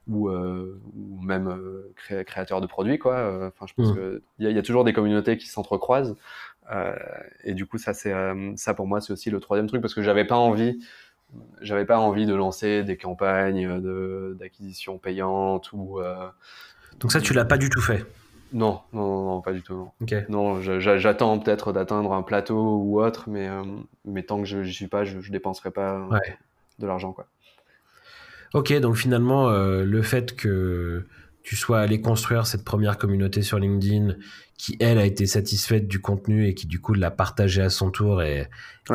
[0.08, 1.56] ou, ou, même
[2.26, 2.98] créateurs de produits.
[2.98, 3.48] Quoi.
[3.48, 4.20] Enfin, je pense mmh.
[4.38, 6.16] qu'il y, y, a toujours des communautés qui s'entrecroisent.
[7.44, 8.16] et du coup ça, c'est
[8.56, 10.80] ça pour moi c'est aussi le troisième truc parce que j'avais pas envie
[11.62, 13.80] j'avais pas envie de lancer des campagnes
[14.36, 16.00] d'acquisition payante ou.
[16.00, 16.28] Euh,
[17.00, 18.06] Donc ça, tu l'as pas du tout fait?
[18.52, 19.90] Non, non, non, pas du tout.
[20.30, 23.62] Non, non j'attends peut-être d'atteindre un plateau ou autre, mais, euh,
[24.06, 26.10] mais tant que je n'y suis pas, je ne dépenserai pas
[26.80, 27.14] de l'argent.
[27.14, 27.28] quoi.
[28.54, 31.06] Ok, donc finalement, euh, le fait que
[31.50, 34.14] tu sois allé construire cette première communauté sur LinkedIn
[34.56, 37.90] qui elle a été satisfaite du contenu et qui du coup l'a partagé à son
[37.90, 38.48] tour et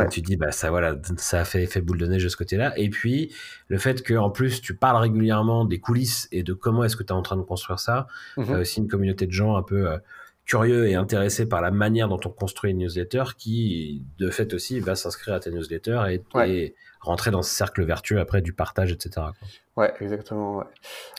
[0.09, 2.73] tu dis bah ça voilà ça a fait effet boule de neige de ce côté-là.
[2.79, 3.35] Et puis
[3.67, 7.03] le fait que en plus tu parles régulièrement des coulisses et de comment est-ce que
[7.03, 9.91] tu es en train de construire ça mmh aussi une communauté de gens un peu
[9.91, 9.99] euh,
[10.45, 14.81] curieux et intéressés par la manière dont on construit une newsletter qui de fait aussi
[14.81, 19.11] va s'inscrire à ta newsletter et, rentrer dans ce cercle vertueux après du partage etc
[19.39, 19.49] quoi.
[19.77, 20.59] Ouais, exactement.
[20.59, 20.65] Ouais.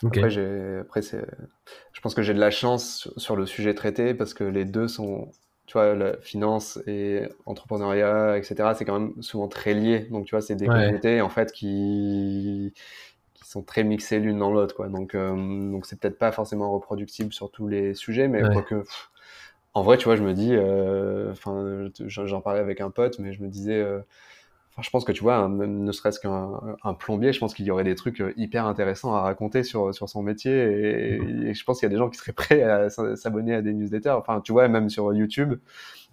[0.06, 4.64] Après, je pense que j'ai de la chance sur, le sujet traité parce que les
[4.64, 5.30] deux sont,
[5.66, 8.70] tu vois, la finance et entrepreneuriat, etc.
[8.76, 10.08] C'est quand même souvent très lié.
[10.10, 12.72] Donc, tu vois, c'est des communautés en fait qui
[13.44, 14.88] sont très mixées l'une dans l'autre, quoi.
[14.88, 15.34] Donc, euh,
[15.70, 18.64] donc c'est peut-être pas forcément reproductible sur tous les sujets, mais ouais.
[18.64, 18.82] que
[19.76, 23.34] en vrai, tu vois, je me dis, euh, enfin, j'en parlais avec un pote, mais
[23.34, 23.74] je me disais.
[23.74, 24.00] Euh,
[24.80, 27.94] je pense que tu vois, ne serait-ce qu'un plombier, je pense qu'il y aurait des
[27.94, 30.52] trucs euh, hyper intéressants à raconter sur, son métier.
[30.52, 33.74] Et, je pense qu'il y a des gens qui seraient prêts à s'abonner à des
[33.74, 34.10] newsletters.
[34.10, 35.58] Enfin, tu vois, même sur YouTube,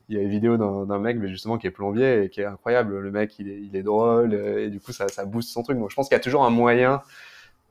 [0.09, 2.45] il y a une vidéo d'un mec, mais justement, qui est plombier et qui est
[2.45, 2.99] incroyable.
[2.99, 5.77] Le mec, il est, il est drôle et du coup, ça, ça booste son truc.
[5.77, 7.01] Donc, je pense qu'il y a toujours un moyen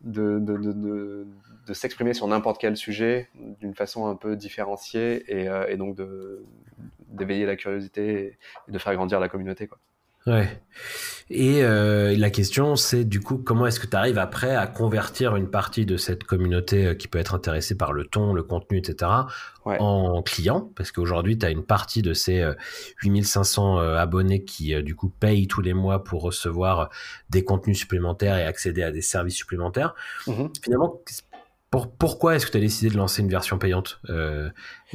[0.03, 0.57] de, de,
[1.67, 3.29] de, s'exprimer sur n'importe quel sujet
[3.61, 5.97] d'une façon un peu différenciée et, euh, et donc
[7.09, 8.37] d'éveiller la curiosité
[8.69, 9.67] et de faire grandir la communauté.
[9.67, 9.79] Quoi.
[10.27, 10.61] Ouais.
[11.31, 15.35] Et euh, la question, c'est du coup, comment est-ce que tu arrives après à convertir
[15.35, 18.79] une partie de cette communauté euh, qui peut être intéressée par le ton, le contenu,
[18.79, 19.11] etc.,
[19.65, 20.71] en clients?
[20.77, 22.45] Parce qu'aujourd'hui, tu as une partie de ces
[23.03, 26.91] 8500 euh, abonnés qui, du coup, payent tous les mois pour recevoir
[27.31, 29.95] des contenus supplémentaires et accéder à des services supplémentaires.
[30.27, 31.01] Mmh Finalement,
[31.81, 34.51] pourquoi est-ce que tu as décidé de lancer une version payante euh,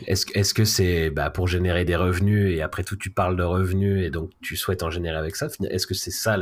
[0.05, 4.05] Est-ce que c'est bah, pour générer des revenus et après tout tu parles de revenus
[4.05, 5.47] et donc tu souhaites en générer avec ça?
[5.69, 6.37] Est-ce que c'est ça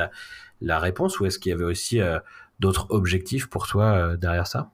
[0.62, 2.20] la, réponse ou est-ce qu'il y avait aussi euh,
[2.60, 4.72] d'autres objectifs pour toi euh, derrière ça?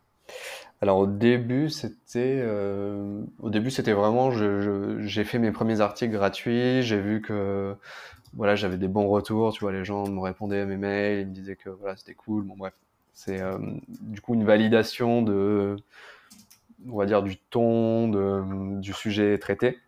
[0.82, 2.43] Alors au début c'était
[3.39, 7.76] au début c'était vraiment j'ai fait mes premiers articles gratuits j'ai vu que
[8.34, 11.28] voilà j'avais des bons retours tu vois les gens me répondaient à mes mails ils
[11.28, 12.74] me disaient que voilà c'était cool bon bref
[13.13, 15.76] c'est euh, du coup une validation de,
[16.89, 19.80] on va dire, du ton, de, du sujet traité.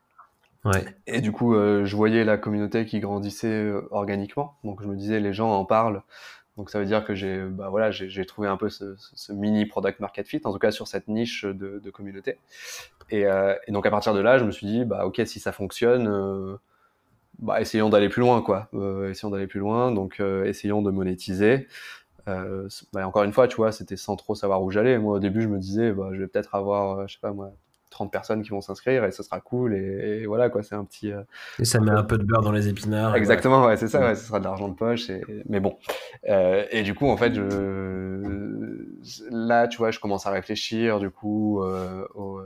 [0.65, 0.85] Ouais.
[1.07, 4.55] Et du coup, euh, je voyais la communauté qui grandissait euh, organiquement.
[4.63, 6.01] Donc, je me disais, les gens en parlent.
[6.55, 9.65] Donc, ça veut dire que j'ai, bah voilà, j'ai trouvé un peu ce, ce, mini
[9.65, 12.37] product market fit, en tout cas sur cette niche de, de communauté.
[13.09, 15.39] Et, euh, et, donc, à partir de là, je me suis dit, bah, ok, si
[15.39, 16.55] ça fonctionne, euh,
[17.39, 18.69] bah, essayons d'aller plus loin, quoi.
[19.09, 19.91] essayons d'aller plus loin.
[19.91, 21.67] Donc, essayons de monétiser.
[22.27, 24.97] Euh, bah, encore une fois, tu vois, c'était sans trop savoir où j'allais.
[24.97, 27.33] Moi, au début, je me disais, bah, je vais peut-être avoir, euh, je sais pas
[27.33, 27.53] moi,
[27.93, 29.73] 30 personnes qui vont s'inscrire et ce sera cool.
[29.73, 31.11] Et, voilà, quoi, c'est un petit.
[31.11, 31.21] Euh,
[31.59, 33.15] et ça met un peu de beurre dans les épinards.
[33.15, 35.09] Exactement, ouais, c'est ça, ouais, ce sera de l'argent de poche.
[35.09, 35.21] Et...
[35.47, 35.77] Mais bon.
[36.27, 38.19] Euh, et du coup, en fait, je...
[39.29, 42.41] là, tu vois, je commence à réfléchir, du coup, euh, au.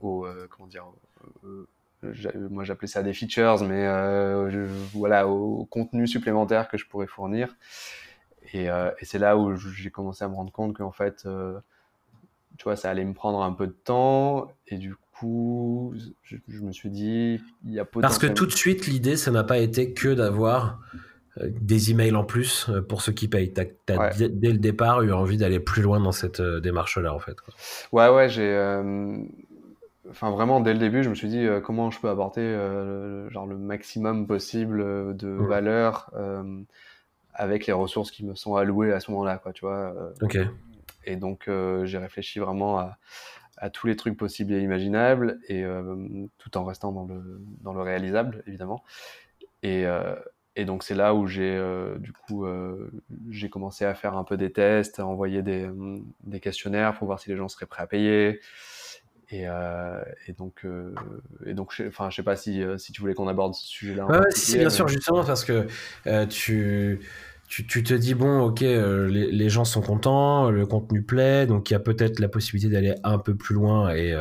[0.00, 0.84] au comment dire
[2.50, 3.86] moi j'appelais ça des features, mais
[4.92, 7.54] voilà, au contenu supplémentaire que je pourrais fournir.
[8.54, 11.58] Euh, et, c'est là où j'ai commencé à me rendre compte qu'en fait, euh,
[12.58, 14.48] tu vois, ça allait me prendre un peu de temps.
[14.68, 18.86] Et du coup, je, me suis dit, il y a Parce que tout de suite,
[18.86, 20.80] l'idée, ça n'a pas été que d'avoir
[21.40, 23.52] euh, des emails en plus pour ceux qui payent.
[23.52, 23.60] Tu
[23.92, 27.36] as, dès le départ eu envie d'aller plus loin dans cette démarche-là, en fait.
[27.92, 28.52] Ouais, ouais, j'ai.
[30.10, 32.54] Enfin, vraiment, dès le début, je me suis dit comment je peux apporter
[33.30, 36.10] genre, le maximum possible de valeur
[37.34, 39.94] avec les ressources qui me sont allouées à ce moment-là, quoi, tu vois.
[39.96, 40.12] Euh.
[40.22, 40.38] Ok.
[41.04, 42.98] Et donc, euh, j'ai réfléchi vraiment à,
[43.56, 45.96] à, tous les trucs possibles et imaginables, et euh,
[46.38, 48.84] tout en restant dans le, dans le réalisable, évidemment.
[49.62, 49.84] Et,
[50.56, 51.56] et donc, c'est là où j'ai,
[51.98, 52.44] du coup,
[53.30, 55.70] j'ai commencé à faire un peu des tests, à envoyer des,
[56.24, 58.40] des questionnaires pour voir si les gens seraient prêts à payer.
[59.32, 60.94] Et, euh, et, donc, euh,
[61.46, 64.06] et donc, enfin, je sais pas si, si tu voulais qu'on aborde ce sujet-là.
[64.06, 65.66] Ouais, si, bien sûr, justement, parce que
[66.26, 67.00] tu,
[67.48, 71.70] tu, tu, te dis bon, ok, les, les, gens sont contents, le contenu plaît, donc
[71.70, 74.14] il y a peut-être la possibilité d'aller un peu plus loin et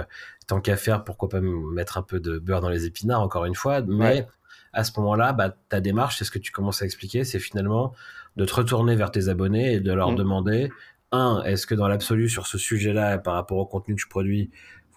[0.47, 3.55] tant qu'à faire, pourquoi pas mettre un peu de beurre dans les épinards, encore une
[3.55, 3.81] fois.
[3.81, 4.27] Mais
[4.73, 7.93] à ce moment-là, bah, ta démarche, c'est ce que tu commences à expliquer, c'est finalement
[8.37, 10.15] de te retourner vers tes abonnés et de leur mmh.
[10.15, 10.71] demander
[11.11, 14.49] un, est-ce que dans l'absolu sur ce sujet-là, par rapport au contenu que je produis,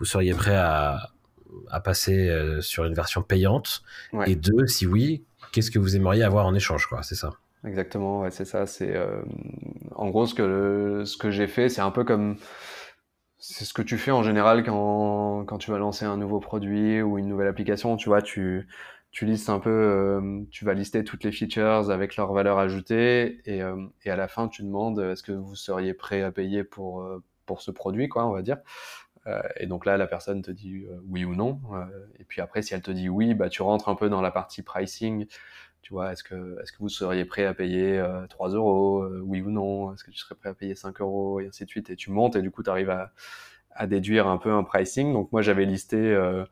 [0.05, 1.11] vous seriez prêt à,
[1.71, 3.83] à passer euh, sur une version payante?
[4.27, 7.03] Et deux, si oui, qu'est-ce que vous aimeriez avoir en échange quoi?
[7.03, 7.33] C'est ça.
[7.64, 8.67] Exactement, ouais, c'est ça.
[8.67, 9.23] C'est euh,
[9.95, 12.37] en gros ce que ce que j'ai fait, c'est un peu comme
[13.38, 17.01] c'est ce que tu fais en général quand, quand tu vas lancer un nouveau produit
[17.01, 17.97] ou une nouvelle application.
[17.97, 18.69] Tu vois, tu,
[19.11, 23.40] tu listes un peu, euh, tu vas lister toutes les features avec leur valeur ajoutée
[23.47, 26.64] et, euh, et à la fin, tu demandes est-ce que vous seriez prêt à payer
[26.64, 27.09] pour,
[27.47, 28.59] pour ce produit, quoi, on va dire.
[29.59, 31.61] Et donc là, la personne te dit oui ou non.
[32.19, 34.31] et puis après, si elle te dit oui, bah, tu rentres un peu dans la
[34.31, 35.27] partie pricing.
[35.83, 39.51] Tu vois, est-ce que, est-ce que vous seriez prêt à payer 3 euros, oui ou
[39.51, 39.93] non?
[39.93, 41.41] Est-ce que tu serais prêt à payer 5 euros?
[41.41, 41.91] Et ainsi de suite.
[41.91, 43.13] Et tu montes et du coup, tu arrives à,
[43.71, 45.13] à, déduire un peu un pricing.
[45.13, 46.45] Donc moi, j'avais listé euh,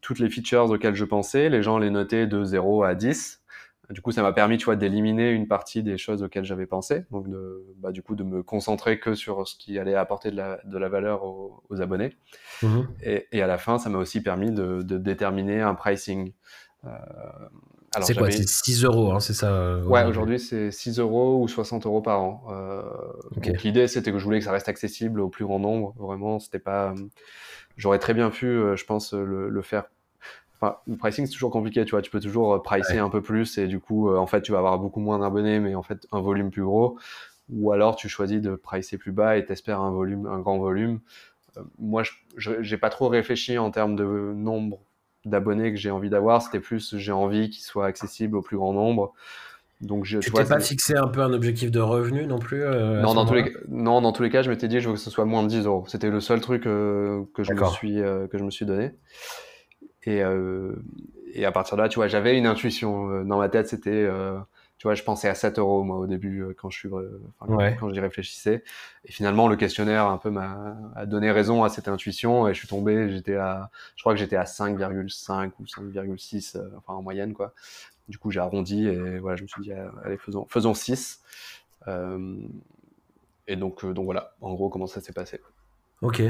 [0.00, 1.48] toutes les features auxquelles je pensais.
[1.48, 3.43] Les gens les notaient de 0 à 10.
[3.90, 7.04] Du coup, ça m'a permis, tu vois, d'éliminer une partie des choses auxquelles j'avais pensé.
[7.10, 10.36] Donc, de, bah, du coup, de me concentrer que sur ce qui allait apporter de
[10.36, 12.16] la, de la valeur aux, aux abonnés.
[12.62, 12.80] Mmh.
[13.02, 16.32] Et, et, à la fin, ça m'a aussi permis de, de déterminer un pricing.
[16.86, 16.90] Euh,
[18.02, 21.48] c'est quoi C'est 6 euros, hein, c'est ça euh, Ouais, aujourd'hui c'est 6 euros ou
[21.48, 22.44] 60 euros par an.
[22.50, 22.82] Euh,
[23.32, 25.94] Donc l'idée c'était que je voulais que ça reste accessible au plus grand nombre.
[25.98, 26.94] Vraiment, c'était pas.
[27.76, 29.84] J'aurais très bien pu, je pense, le, le faire.
[30.64, 32.02] Enfin, le pricing c'est toujours compliqué, tu vois.
[32.02, 34.78] Tu peux toujours pricer un peu plus et du coup, en fait, tu vas avoir
[34.78, 36.98] beaucoup moins d'abonnés, mais en fait un volume plus gros.
[37.50, 41.00] Ou alors tu choisis de pricer plus bas et t'espères un volume, un grand volume.
[41.78, 44.80] moi, je j'ai pas trop réfléchi en termes de nombre
[45.24, 48.72] d'abonnés que j'ai envie d'avoir, c'était plus j'ai envie qu'il soit accessible au plus grand
[48.72, 49.14] nombre.
[49.80, 53.02] Donc je, tu t'es pas fixé un peu un objectif de revenu non plus euh,
[53.02, 55.00] non, dans tous les, non, dans tous les cas, je m'étais dit je veux que
[55.00, 55.84] ce soit moins de 10 euros.
[55.88, 58.92] C'était le seul truc euh, que, je me suis, euh, que je me suis donné.
[60.06, 60.22] Et,
[61.32, 63.24] et à partir de là, tu vois, j'avais une intuition.
[63.24, 64.08] Dans ma tête, c'était
[64.78, 66.88] tu vois, je pensais à 7 euros moi au début euh, quand je suis
[67.78, 68.64] quand j'y réfléchissais.
[69.04, 72.58] Et finalement, le questionnaire un peu m'a a donné raison à cette intuition et je
[72.58, 73.08] suis tombé.
[73.10, 77.54] J'étais à, je crois que j'étais à 5,5 ou 5,6 euh, enfin en moyenne quoi.
[78.08, 81.22] Du coup, j'ai arrondi et voilà, je me suis dit allez faisons faisons 6.
[81.88, 82.36] Euh,
[83.46, 85.40] et donc donc voilà, en gros comment ça s'est passé.
[86.04, 86.22] Ok.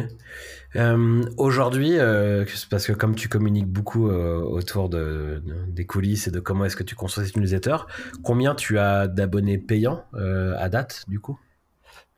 [0.76, 6.30] Euh, Aujourd'hui, euh, parce que comme tu communiques beaucoup euh, autour de, des coulisses et
[6.30, 7.78] de comment est-ce que tu construis cette newsletter,
[8.22, 11.40] combien tu as d'abonnés payants euh, à date du coup?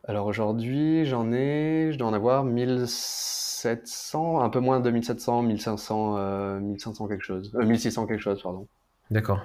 [0.05, 6.61] Alors aujourd'hui, j'en ai, je dois en avoir 1700, un peu moins de 1700, 1500,
[6.61, 8.69] 1500 quelque chose, 1600 quelque chose, pardon.
[9.11, 9.41] D'accord.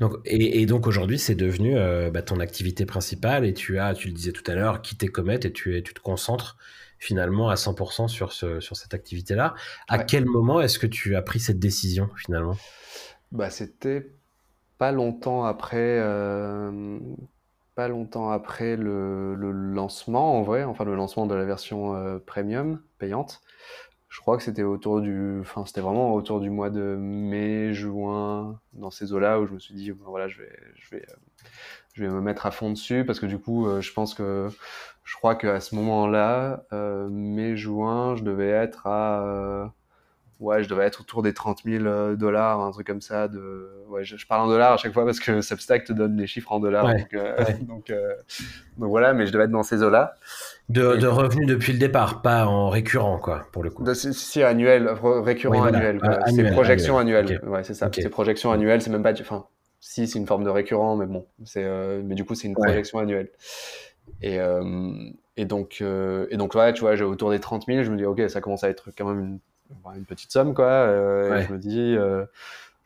[0.00, 1.76] Donc, et, et, donc aujourd'hui, c'est devenu
[2.12, 5.38] bah, ton activité principale et tu as, tu le disais tout à l'heure, quitté Comet
[5.44, 6.56] et tu, tu te concentres
[6.98, 9.54] finalement à 100% sur, ce, sur cette activité-là.
[9.88, 12.56] À quel moment est-ce que tu as pris cette décision finalement?
[13.32, 14.10] Bah, C'était
[14.78, 16.98] pas longtemps après, euh,
[17.74, 22.18] pas longtemps après le, le, lancement en vrai, enfin le lancement de la version euh,
[22.18, 23.40] premium payante.
[24.08, 28.58] Je crois que c'était autour du, enfin c'était vraiment autour du mois de mai, juin,
[28.72, 31.14] dans ces eaux-là où je me suis dit voilà je vais, je vais, euh,
[31.92, 34.48] je vais me mettre à fond dessus parce que du coup je pense que
[35.08, 39.72] je crois qu'à ce moment-là, euh, mai-juin, je devais être à.
[40.40, 43.28] Euh, ouais, je devais être autour des 30 000 euh, dollars, un truc comme ça.
[43.28, 46.26] De, ouais, je, parle en dollars à chaque fois parce que Substack te donne les
[46.26, 46.86] chiffres en dollars.
[46.86, 47.14] donc,
[47.62, 47.92] donc,
[48.78, 50.14] donc, voilà, mais je devais être dans ces eaux-là.
[50.68, 53.84] De, de, revenus depuis le départ, pas en récurrent, quoi, pour le coup.
[53.94, 56.00] si, annuel, récurrent annuel.
[56.34, 57.40] c'est projection annuelle.
[57.46, 57.90] Ouais, c'est ça.
[57.92, 59.12] C'est projection annuelle, c'est même pas.
[59.12, 59.46] Enfin,
[59.80, 61.66] si, c'est une forme de récurrent, mais bon, c'est,
[62.04, 63.30] mais du coup, c'est une projection annuelle.
[64.22, 67.90] Et, euh, et donc, euh, et donc ouais, tu vois, autour des 30 000, je
[67.90, 69.38] me dis, ok, ça commence à être quand même une,
[69.96, 70.66] une petite somme, quoi.
[70.66, 71.94] Euh, et je me dis,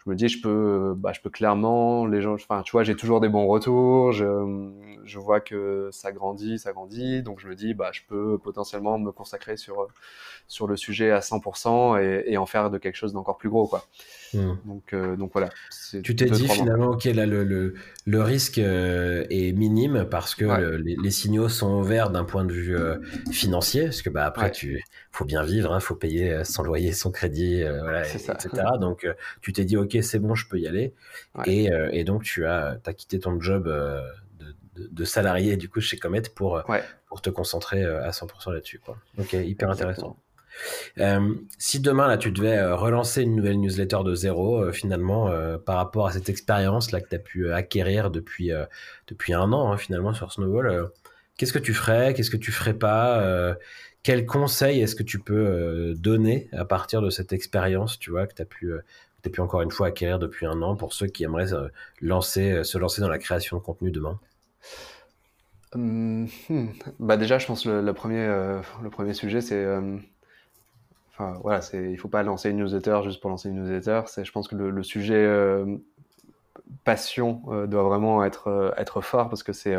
[0.04, 2.96] je me dis, je peux, bah, je peux clairement, les gens, enfin, tu vois, j'ai
[2.96, 4.70] toujours des bons retours, je,
[5.04, 8.98] je vois que ça grandit, ça grandit, donc je me dis, bah, je peux potentiellement
[8.98, 9.86] me consacrer sur,
[10.48, 13.68] sur le sujet à 100% et, et en faire de quelque chose d'encore plus gros,
[13.68, 13.84] quoi.
[14.34, 14.54] Hmm.
[14.64, 15.50] Donc, euh, donc voilà.
[16.02, 17.74] Tu t'es dit finalement, ok, là le, le,
[18.06, 22.52] le risque euh, est minime parce que les, les, signaux sont verts d'un point de
[22.52, 22.98] vue euh,
[23.30, 26.92] financier, parce que bah après tu faut bien vivre, il hein, faut payer son loyer,
[26.92, 28.48] son crédit, voilà, etc.
[28.80, 29.06] Donc
[29.42, 30.94] tu t'es dit, ok, c'est bon, je peux y aller,
[31.46, 33.68] et, et, donc tu as, as quitté ton job
[34.38, 36.62] de, de, salarié du coup chez Comet pour
[37.06, 38.80] pour te concentrer à 100% là-dessus.
[39.18, 40.16] Ok, hyper intéressant.
[40.98, 45.30] Euh, si demain, là, tu devais euh, relancer une nouvelle newsletter de zéro, euh, finalement,
[45.64, 48.50] par rapport à cette expérience là que tu as pu acquérir depuis,
[49.06, 50.90] depuis un an, hein, finalement, sur Snowball,
[51.36, 52.14] qu'est-ce que tu ferais?
[52.14, 53.56] Qu'est-ce que tu ferais pas?
[54.02, 58.34] Quels conseils est-ce que tu peux donner à partir de cette expérience, tu vois, que
[58.34, 58.72] tu as pu
[59.22, 61.54] pu encore une fois acquérir depuis un an pour ceux qui aimeraient
[62.00, 64.18] lancer, se lancer dans la création de contenu demain?
[65.74, 66.66] Hum, hmm.
[66.98, 68.26] bah déjà, je pense que le premier,
[68.82, 69.64] le premier sujet, c'est
[71.12, 74.02] Enfin, voilà, c'est, il faut pas lancer une newsletter juste pour lancer une newsletter.
[74.06, 75.76] C'est, je pense que le, sujet euh,
[76.84, 79.76] passion euh, doit vraiment être, euh, être fort parce que c'est,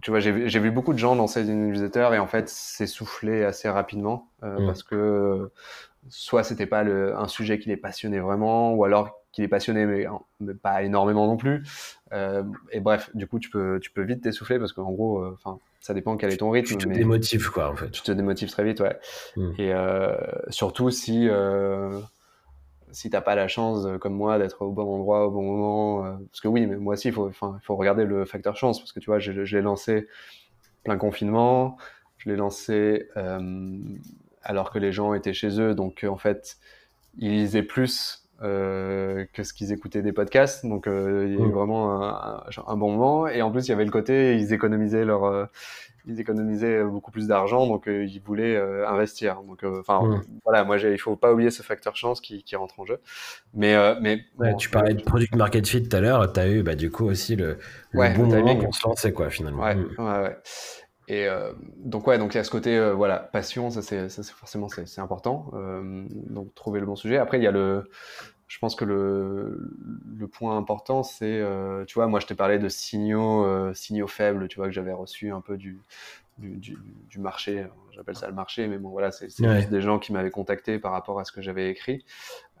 [0.00, 3.68] tu vois, j'ai vu beaucoup de gens lancer des newsletters et en fait s'essouffler assez
[3.68, 5.50] rapidement parce que
[6.08, 9.84] soit c'était pas le, un sujet qui les passionnait vraiment, ou alors qu'il est passionné
[9.84, 10.06] mais,
[10.40, 11.64] mais, pas énormément non plus.
[12.70, 15.94] Et bref, du coup, tu peux, tu peux vite t'essouffler parce qu'en gros, enfin, ça
[15.94, 16.66] dépend quel est ton rythme.
[16.66, 17.90] Tu te démotives quoi en fait.
[17.90, 18.98] Tu te démotives très vite, ouais.
[19.36, 19.52] Mm.
[19.58, 20.16] Et euh,
[20.50, 21.28] surtout si
[22.92, 26.16] si t'as pas la chance, comme moi, d'être au bon endroit au bon moment, euh,
[26.30, 27.30] parce que oui, mais moi aussi, il faut,
[27.76, 30.06] regarder le facteur chance, parce que tu vois, je, je l'ai lancé
[30.84, 31.76] plein confinement,
[32.18, 33.78] je l'ai lancé euh,
[34.42, 36.58] alors que les gens étaient chez eux, donc en fait,
[37.18, 41.44] ils lisaient plus euh, que ce qu'ils écoutaient des podcasts, donc euh, il y a
[41.44, 44.52] eu vraiment un, un, bon moment, et en plus, il y avait le côté, ils
[44.52, 45.46] économisaient leur euh,
[46.06, 49.42] ils économisaient beaucoup plus d'argent, donc ils voulaient investir.
[49.42, 52.86] Donc, enfin, voilà, moi, il faut pas oublier ce facteur chance qui, qui rentre en
[52.86, 52.98] jeu.
[53.52, 54.24] Mais, mais
[54.56, 57.04] tu parlais de product market fit tout à l'heure, tu as eu bah, du coup
[57.04, 57.58] aussi le,
[57.90, 59.62] le bon moment pour se lancer, quoi, finalement.
[59.62, 60.36] Ouais, ouais, ouais.
[61.08, 61.26] Et
[61.78, 65.50] donc ouais, donc il y a ce côté voilà passion, ça c'est forcément c'est important.
[66.28, 67.16] donc trouver le bon sujet.
[67.16, 67.88] Après il y a le
[68.48, 69.70] je pense que le,
[70.16, 74.08] le point important, c'est, euh, tu vois, moi je t'ai parlé de signaux, euh, signaux
[74.08, 75.78] faibles, tu vois, que j'avais reçu un peu du,
[76.38, 76.78] du, du,
[77.10, 80.30] du marché, j'appelle ça le marché, mais bon voilà, c'est juste des gens qui m'avaient
[80.30, 82.04] contacté par rapport à ce que j'avais écrit.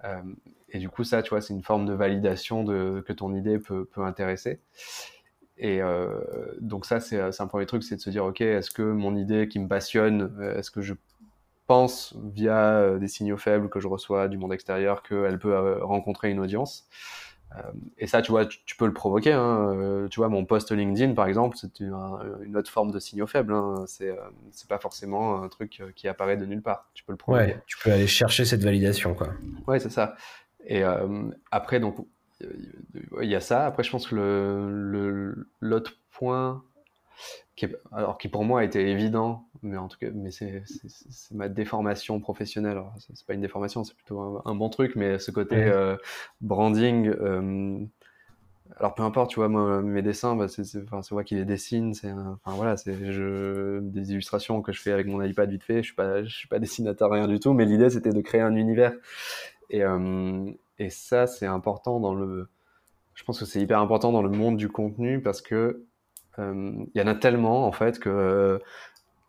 [0.04, 0.20] Euh,
[0.68, 3.58] et du coup, ça, tu vois, c'est une forme de validation de, que ton idée
[3.58, 4.60] peut, peut intéresser.
[5.58, 6.08] Et euh,
[6.60, 9.48] donc ça, c'est un premier truc, c'est de se dire, ok, est-ce que mon idée
[9.48, 10.94] qui me passionne, est-ce que je
[11.68, 15.84] pense via euh, des signaux faibles que je reçois du monde extérieur qu'elle peut euh,
[15.84, 16.88] rencontrer une audience?
[17.56, 17.62] Euh,
[17.98, 19.32] et ça, tu vois, tu, peux le provoquer.
[19.32, 20.06] Hein.
[20.10, 23.54] tu vois, mon post LinkedIn, par exemple, c'est une, autre forme de signaux faibles.
[23.54, 23.84] Hein.
[23.86, 24.16] C'est
[24.68, 26.90] pas forcément un truc qui apparaît de nulle part.
[26.94, 27.52] Tu peux le provoquer.
[27.52, 29.28] Ouais, tu peux aller chercher cette validation, quoi.
[29.66, 30.14] Ouais, c'est ça.
[30.66, 30.82] Et
[31.50, 31.96] après, donc,
[32.40, 33.66] il y a ça.
[33.66, 34.14] Après, je pense que
[35.60, 36.62] l'autre le, point
[37.56, 40.62] qui alors qui pour moi a été évident, mais en tout cas, mais c'est
[41.32, 42.80] ma déformation professionnelle.
[42.98, 45.96] C'est pas une déformation, c'est plutôt un, bon truc, mais ce côté euh,
[46.40, 47.08] branding.
[47.08, 47.84] Euh,
[48.76, 52.12] alors peu importe, tu vois, moi, mes dessins, bah, c'est moi qui les dessine, c'est
[52.12, 55.78] enfin voilà, c'est des illustrations que je fais avec mon iPad vite fait.
[55.78, 58.42] Je suis pas, je suis pas dessinateur rien du tout, mais l'idée c'était de créer
[58.42, 58.92] un univers.
[59.70, 62.48] Et, euh, et ça, c'est important dans le.
[63.14, 65.84] Je pense que c'est hyper important dans le monde du contenu parce que
[66.38, 68.60] euh, il y en a tellement en fait que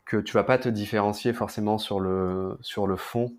[0.05, 3.33] que tu vas pas te différencier forcément sur le sur le fond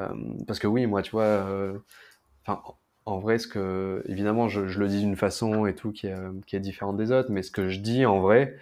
[0.00, 0.08] euh,
[0.46, 1.78] parce que oui moi tu vois euh,
[2.44, 2.62] enfin
[3.04, 6.16] en vrai ce que évidemment je, je le dis d'une façon et tout qui est,
[6.46, 8.56] qui est différente des autres mais ce que je dis en vrai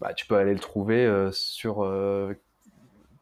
[0.00, 1.86] bah, tu peux aller le trouver sur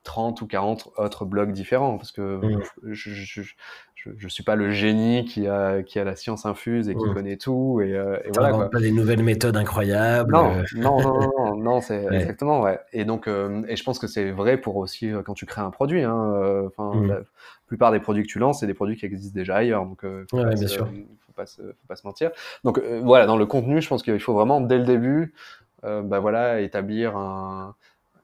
[0.03, 2.63] 30 ou 40 autres blogs différents parce que mmh.
[2.93, 3.55] je, je,
[4.03, 7.05] je, je, suis pas le génie qui a, qui a la science infuse et qui
[7.05, 7.15] mmh.
[7.15, 11.57] connaît tout et, euh, et voilà pas des nouvelles méthodes incroyables non non non non,
[11.57, 12.81] non, c'est exactement ouais.
[12.93, 15.61] Et donc euh, et je pense que c'est vrai pour aussi euh, quand tu crées
[15.61, 17.09] un produit hein, mmh.
[17.09, 17.21] la
[17.67, 20.39] plupart des produits que tu lances c'est des produits qui existent déjà ailleurs donc faut
[20.39, 20.87] ouais, bien sûr.
[21.27, 22.31] faut pas se, faut pas se mentir.
[22.65, 25.35] Donc voilà dans le contenu je pense qu'il faut vraiment dès le début
[25.83, 27.75] bah voilà établir un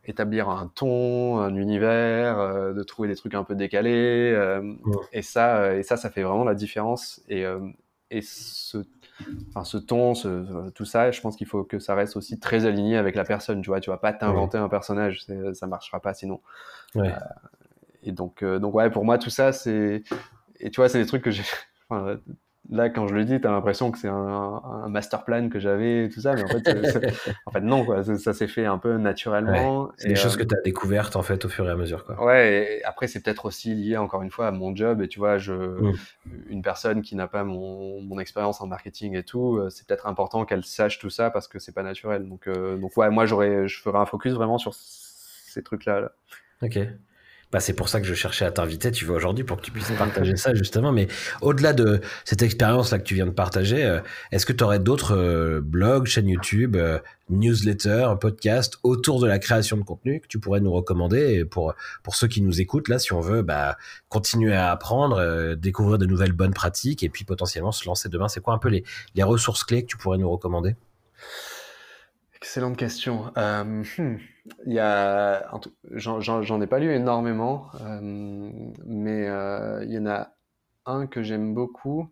[0.07, 4.33] établir un ton, un univers, euh, de trouver des trucs un peu décalés.
[4.35, 4.75] Euh,
[5.13, 7.23] et ça, euh, et ça, ça fait vraiment la différence.
[7.29, 7.45] Et,
[8.11, 8.79] et ce,
[9.49, 12.67] enfin, ce ton, ce, tout ça, je pense qu'il faut que ça reste aussi très
[12.67, 13.61] aligné avec la personne.
[13.63, 16.41] Tu vois, tu vas pas t'inventer un personnage, ça marchera pas sinon.
[16.95, 17.13] Ouais.
[18.03, 20.03] et donc, donc ouais, pour moi, tout ça, c'est,
[20.61, 21.45] et tu vois, c'est des trucs que j'ai.
[21.89, 22.19] Enfin,
[22.71, 25.59] là, quand je le dis, tu as l'impression que c'est un, un, master plan que
[25.59, 26.69] j'avais et tout ça, mais en fait,
[27.47, 28.03] en fait non, quoi.
[28.03, 29.91] Ça, s'est fait un peu naturellement.
[29.97, 32.05] c'est des choses euh, que tu as découvertes en fait au fur et à mesure.
[32.05, 32.23] Quoi.
[32.25, 35.01] Ouais, et après, c'est peut-être aussi lié encore une fois à mon job.
[35.03, 35.95] Et tu vois, je, mm.
[36.49, 40.07] une personne qui n'a pas mon, mon expérience en marketing et tout, euh, c'est peut-être
[40.07, 42.29] important qu'elle sache tout ça parce que c'est pas naturel.
[42.29, 46.01] Donc, euh, donc ouais, moi, je ferais un focus vraiment sur ces trucs-là.
[46.01, 46.13] Là.
[46.63, 46.79] Ok.
[47.57, 49.71] Bah, c'est pour ça que je cherchais à t'inviter, tu vois, aujourd'hui, pour que tu
[49.71, 50.93] puisses partager ça, justement.
[50.93, 51.09] Mais
[51.41, 55.17] au-delà de cette expérience-là que tu viens de partager, euh, est-ce que tu aurais d'autres
[55.17, 56.99] euh, blogs, chaînes YouTube, euh,
[57.31, 61.47] newsletters, podcasts autour de la création de contenu que tu pourrais nous recommander?
[61.47, 63.79] Pour, pour ceux qui nous écoutent, là, si on veut bah,
[64.11, 68.43] continuer à apprendre, découvrir de nouvelles bonnes pratiques et puis potentiellement se lancer demain C'est
[68.43, 70.77] quoi un peu les, les ressources clés que tu pourrais nous recommander?
[72.37, 73.33] Excellente question.
[73.39, 74.19] Euh, hmm,
[75.95, 77.99] j'en ai pas lu énormément, euh,
[78.85, 80.35] mais euh, il y en a
[80.85, 82.11] un que j'aime beaucoup.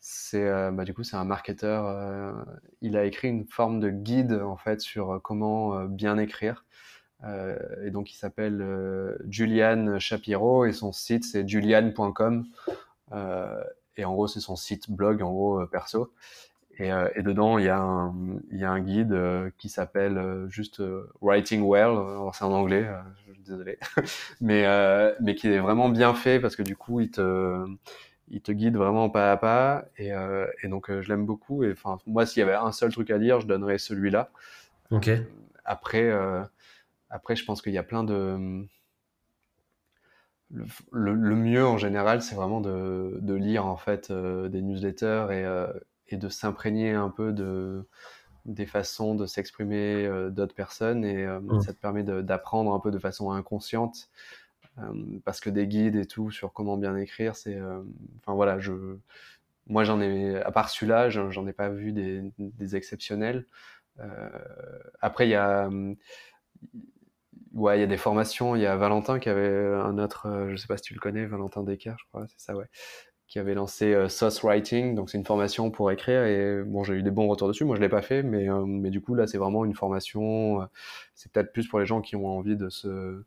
[0.00, 2.44] C'est, bah, du coup, c'est un marketeur.
[2.82, 6.66] il a écrit une forme de guide en fait sur comment bien écrire.
[7.24, 12.44] et donc, il s'appelle Julian Shapiro et son site c'est julian.com.
[13.96, 16.12] et en gros, c'est son site blog en gros perso.
[16.78, 18.14] Et, et, dedans, il y a un,
[18.50, 19.16] il y a un guide
[19.58, 20.82] qui s'appelle juste
[21.20, 21.96] Writing Well.
[22.32, 22.88] c'est en anglais,
[23.38, 23.78] désolé,
[24.40, 24.66] mais
[25.20, 27.64] mais qui est vraiment bien fait parce que du coup, il te
[28.28, 30.10] il te guide vraiment pas à pas et,
[30.62, 31.62] et donc je l'aime beaucoup.
[31.62, 34.30] Et enfin, moi, s'il y avait un seul truc à lire, je donnerais celui-là.
[34.90, 35.10] Ok.
[35.64, 36.10] après,
[37.10, 38.66] après, je pense qu'il y a plein de
[40.92, 45.44] le, mieux en général, c'est vraiment de, de, lire en fait euh, des newsletters et,
[45.44, 45.72] euh,
[46.08, 47.84] et de s'imprégner un peu de
[48.44, 51.62] des façons de s'exprimer euh, d'autres personnes et mmh.
[51.62, 54.10] ça te permet d'apprendre un peu de façon inconsciente
[55.24, 57.60] parce que des guides et tout sur comment bien écrire, c'est
[58.20, 58.72] enfin voilà, je
[59.68, 63.46] moi j'en ai à part celui-là, j'en ai pas vu des, des exceptionnels.
[65.00, 65.70] après il y a
[67.54, 68.56] Ouais, il y a des formations.
[68.56, 71.00] Il y a Valentin qui avait un autre, euh, je sais pas si tu le
[71.00, 72.66] connais, Valentin Decker, je crois, c'est ça, ouais,
[73.26, 74.94] qui avait lancé euh, Sauce Writing.
[74.94, 77.64] Donc c'est une formation pour écrire et bon, j'ai eu des bons retours dessus.
[77.64, 80.66] Moi, je l'ai pas fait, mais euh, mais du coup là, c'est vraiment une formation.
[81.14, 83.22] c'est peut-être plus pour les gens qui ont envie de se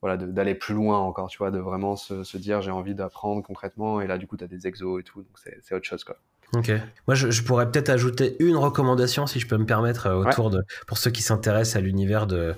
[0.00, 3.42] voilà, d'aller plus loin encore, tu vois, de vraiment se, se dire j'ai envie d'apprendre
[3.42, 4.00] concrètement.
[4.00, 6.16] Et là, du coup, tu as des exos et tout, donc c'est autre chose, quoi.
[6.54, 6.70] Ok.
[7.06, 10.62] Moi, je, je pourrais peut-être ajouter une recommandation, si je peux me permettre, autour de,
[10.86, 12.54] pour ceux qui s'intéressent à l'univers de,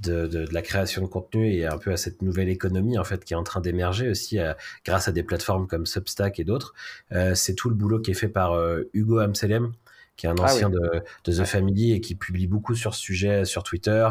[0.00, 3.04] de, de, de, la création de contenu et un peu à cette nouvelle économie en
[3.04, 4.52] fait qui est en train d'émerger aussi euh,
[4.84, 6.74] grâce à des plateformes comme Substack et d'autres.
[7.12, 9.72] Euh, c'est tout le boulot qui est fait par euh, Hugo Amselem
[10.16, 10.78] qui est un ah ancien de,
[11.24, 14.06] de, The Family et qui publie beaucoup sur ce sujet sur Twitter,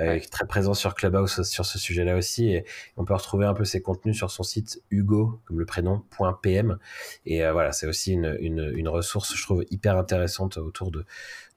[0.00, 2.48] euh, qui est très présent sur Clubhouse sur ce sujet-là aussi.
[2.50, 2.64] Et
[2.96, 6.02] on peut retrouver un peu ses contenus sur son site Hugo, comme le prénom,
[6.42, 6.78] .pm.
[7.26, 11.04] Et voilà, c'est aussi une, une, une, ressource, je trouve, hyper intéressante autour de,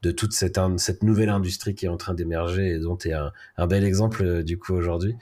[0.05, 0.59] de toute cette,
[1.01, 4.23] nouvelle industrie qui est en train d'émerger et dont tu es un, un, bel exemple
[4.23, 5.15] euh, du coup aujourd'hui.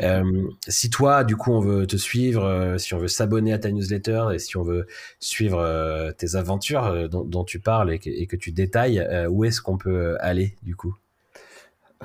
[0.00, 3.58] Euh, si toi, du coup, on veut te suivre, euh, si on veut s'abonner à
[3.58, 4.86] ta newsletter et si on veut
[5.18, 10.56] suivre tes aventures dont, tu parles et que, tu détailles, où est-ce qu'on peut aller
[10.62, 10.96] du coup?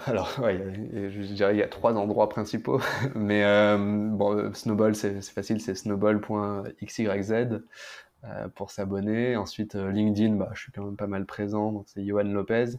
[0.07, 0.59] Alors, ouais,
[0.91, 2.81] je dirais qu'il y a trois endroits principaux,
[3.15, 3.43] mais
[3.77, 7.61] bon, Snowball, c'est facile, c'est snowball.xyz.
[8.31, 9.35] Euh, pour s'abonner.
[9.35, 12.71] Ensuite, euh, LinkedIn, bah, je suis quand même pas mal présent, donc c'est Johan Lopez.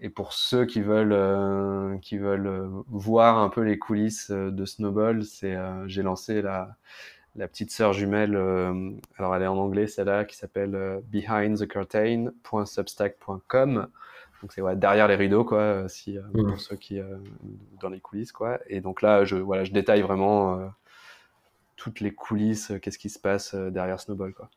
[0.00, 5.24] Et pour ceux qui veulent, euh, qui veulent voir un peu les coulisses de Snowball,
[5.24, 5.56] c'est
[5.86, 6.76] j'ai lancé la,
[7.34, 8.36] la petite sœur jumelle,
[9.16, 13.88] alors elle est en anglais celle-là, qui s'appelle behindthecurtain.substack.com.
[14.40, 16.46] Donc c'est ouais, derrière les rideaux quoi, si mmh.
[16.46, 17.00] pour ceux qui
[17.80, 18.60] dans les coulisses quoi.
[18.68, 20.70] Et donc là, je voilà, je détaille vraiment
[21.78, 24.50] toutes les coulisses, qu'est-ce qui se passe derrière Snowball quoi.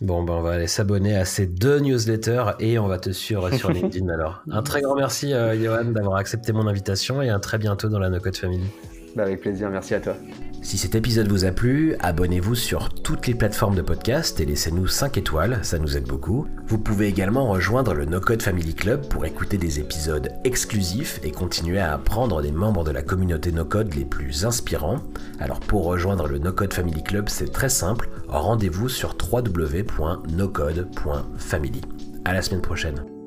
[0.00, 3.50] Bon, ben on va aller s'abonner à ces deux newsletters et on va te suivre
[3.50, 4.44] sur LinkedIn alors.
[4.48, 7.98] Un très grand merci, euh, Johan, d'avoir accepté mon invitation et à très bientôt dans
[7.98, 8.70] la No Code Family.
[9.16, 10.14] Bah avec plaisir, merci à toi.
[10.62, 14.86] Si cet épisode vous a plu, abonnez-vous sur toutes les plateformes de podcast et laissez-nous
[14.86, 16.46] 5 étoiles, ça nous aide beaucoup.
[16.66, 21.30] Vous pouvez également rejoindre le No Code Family Club pour écouter des épisodes exclusifs et
[21.30, 25.00] continuer à apprendre des membres de la communauté No Code les plus inspirants.
[25.38, 31.80] Alors pour rejoindre le No Code Family Club, c'est très simple, rendez-vous sur www.nocode.family.
[32.24, 33.17] À la semaine prochaine.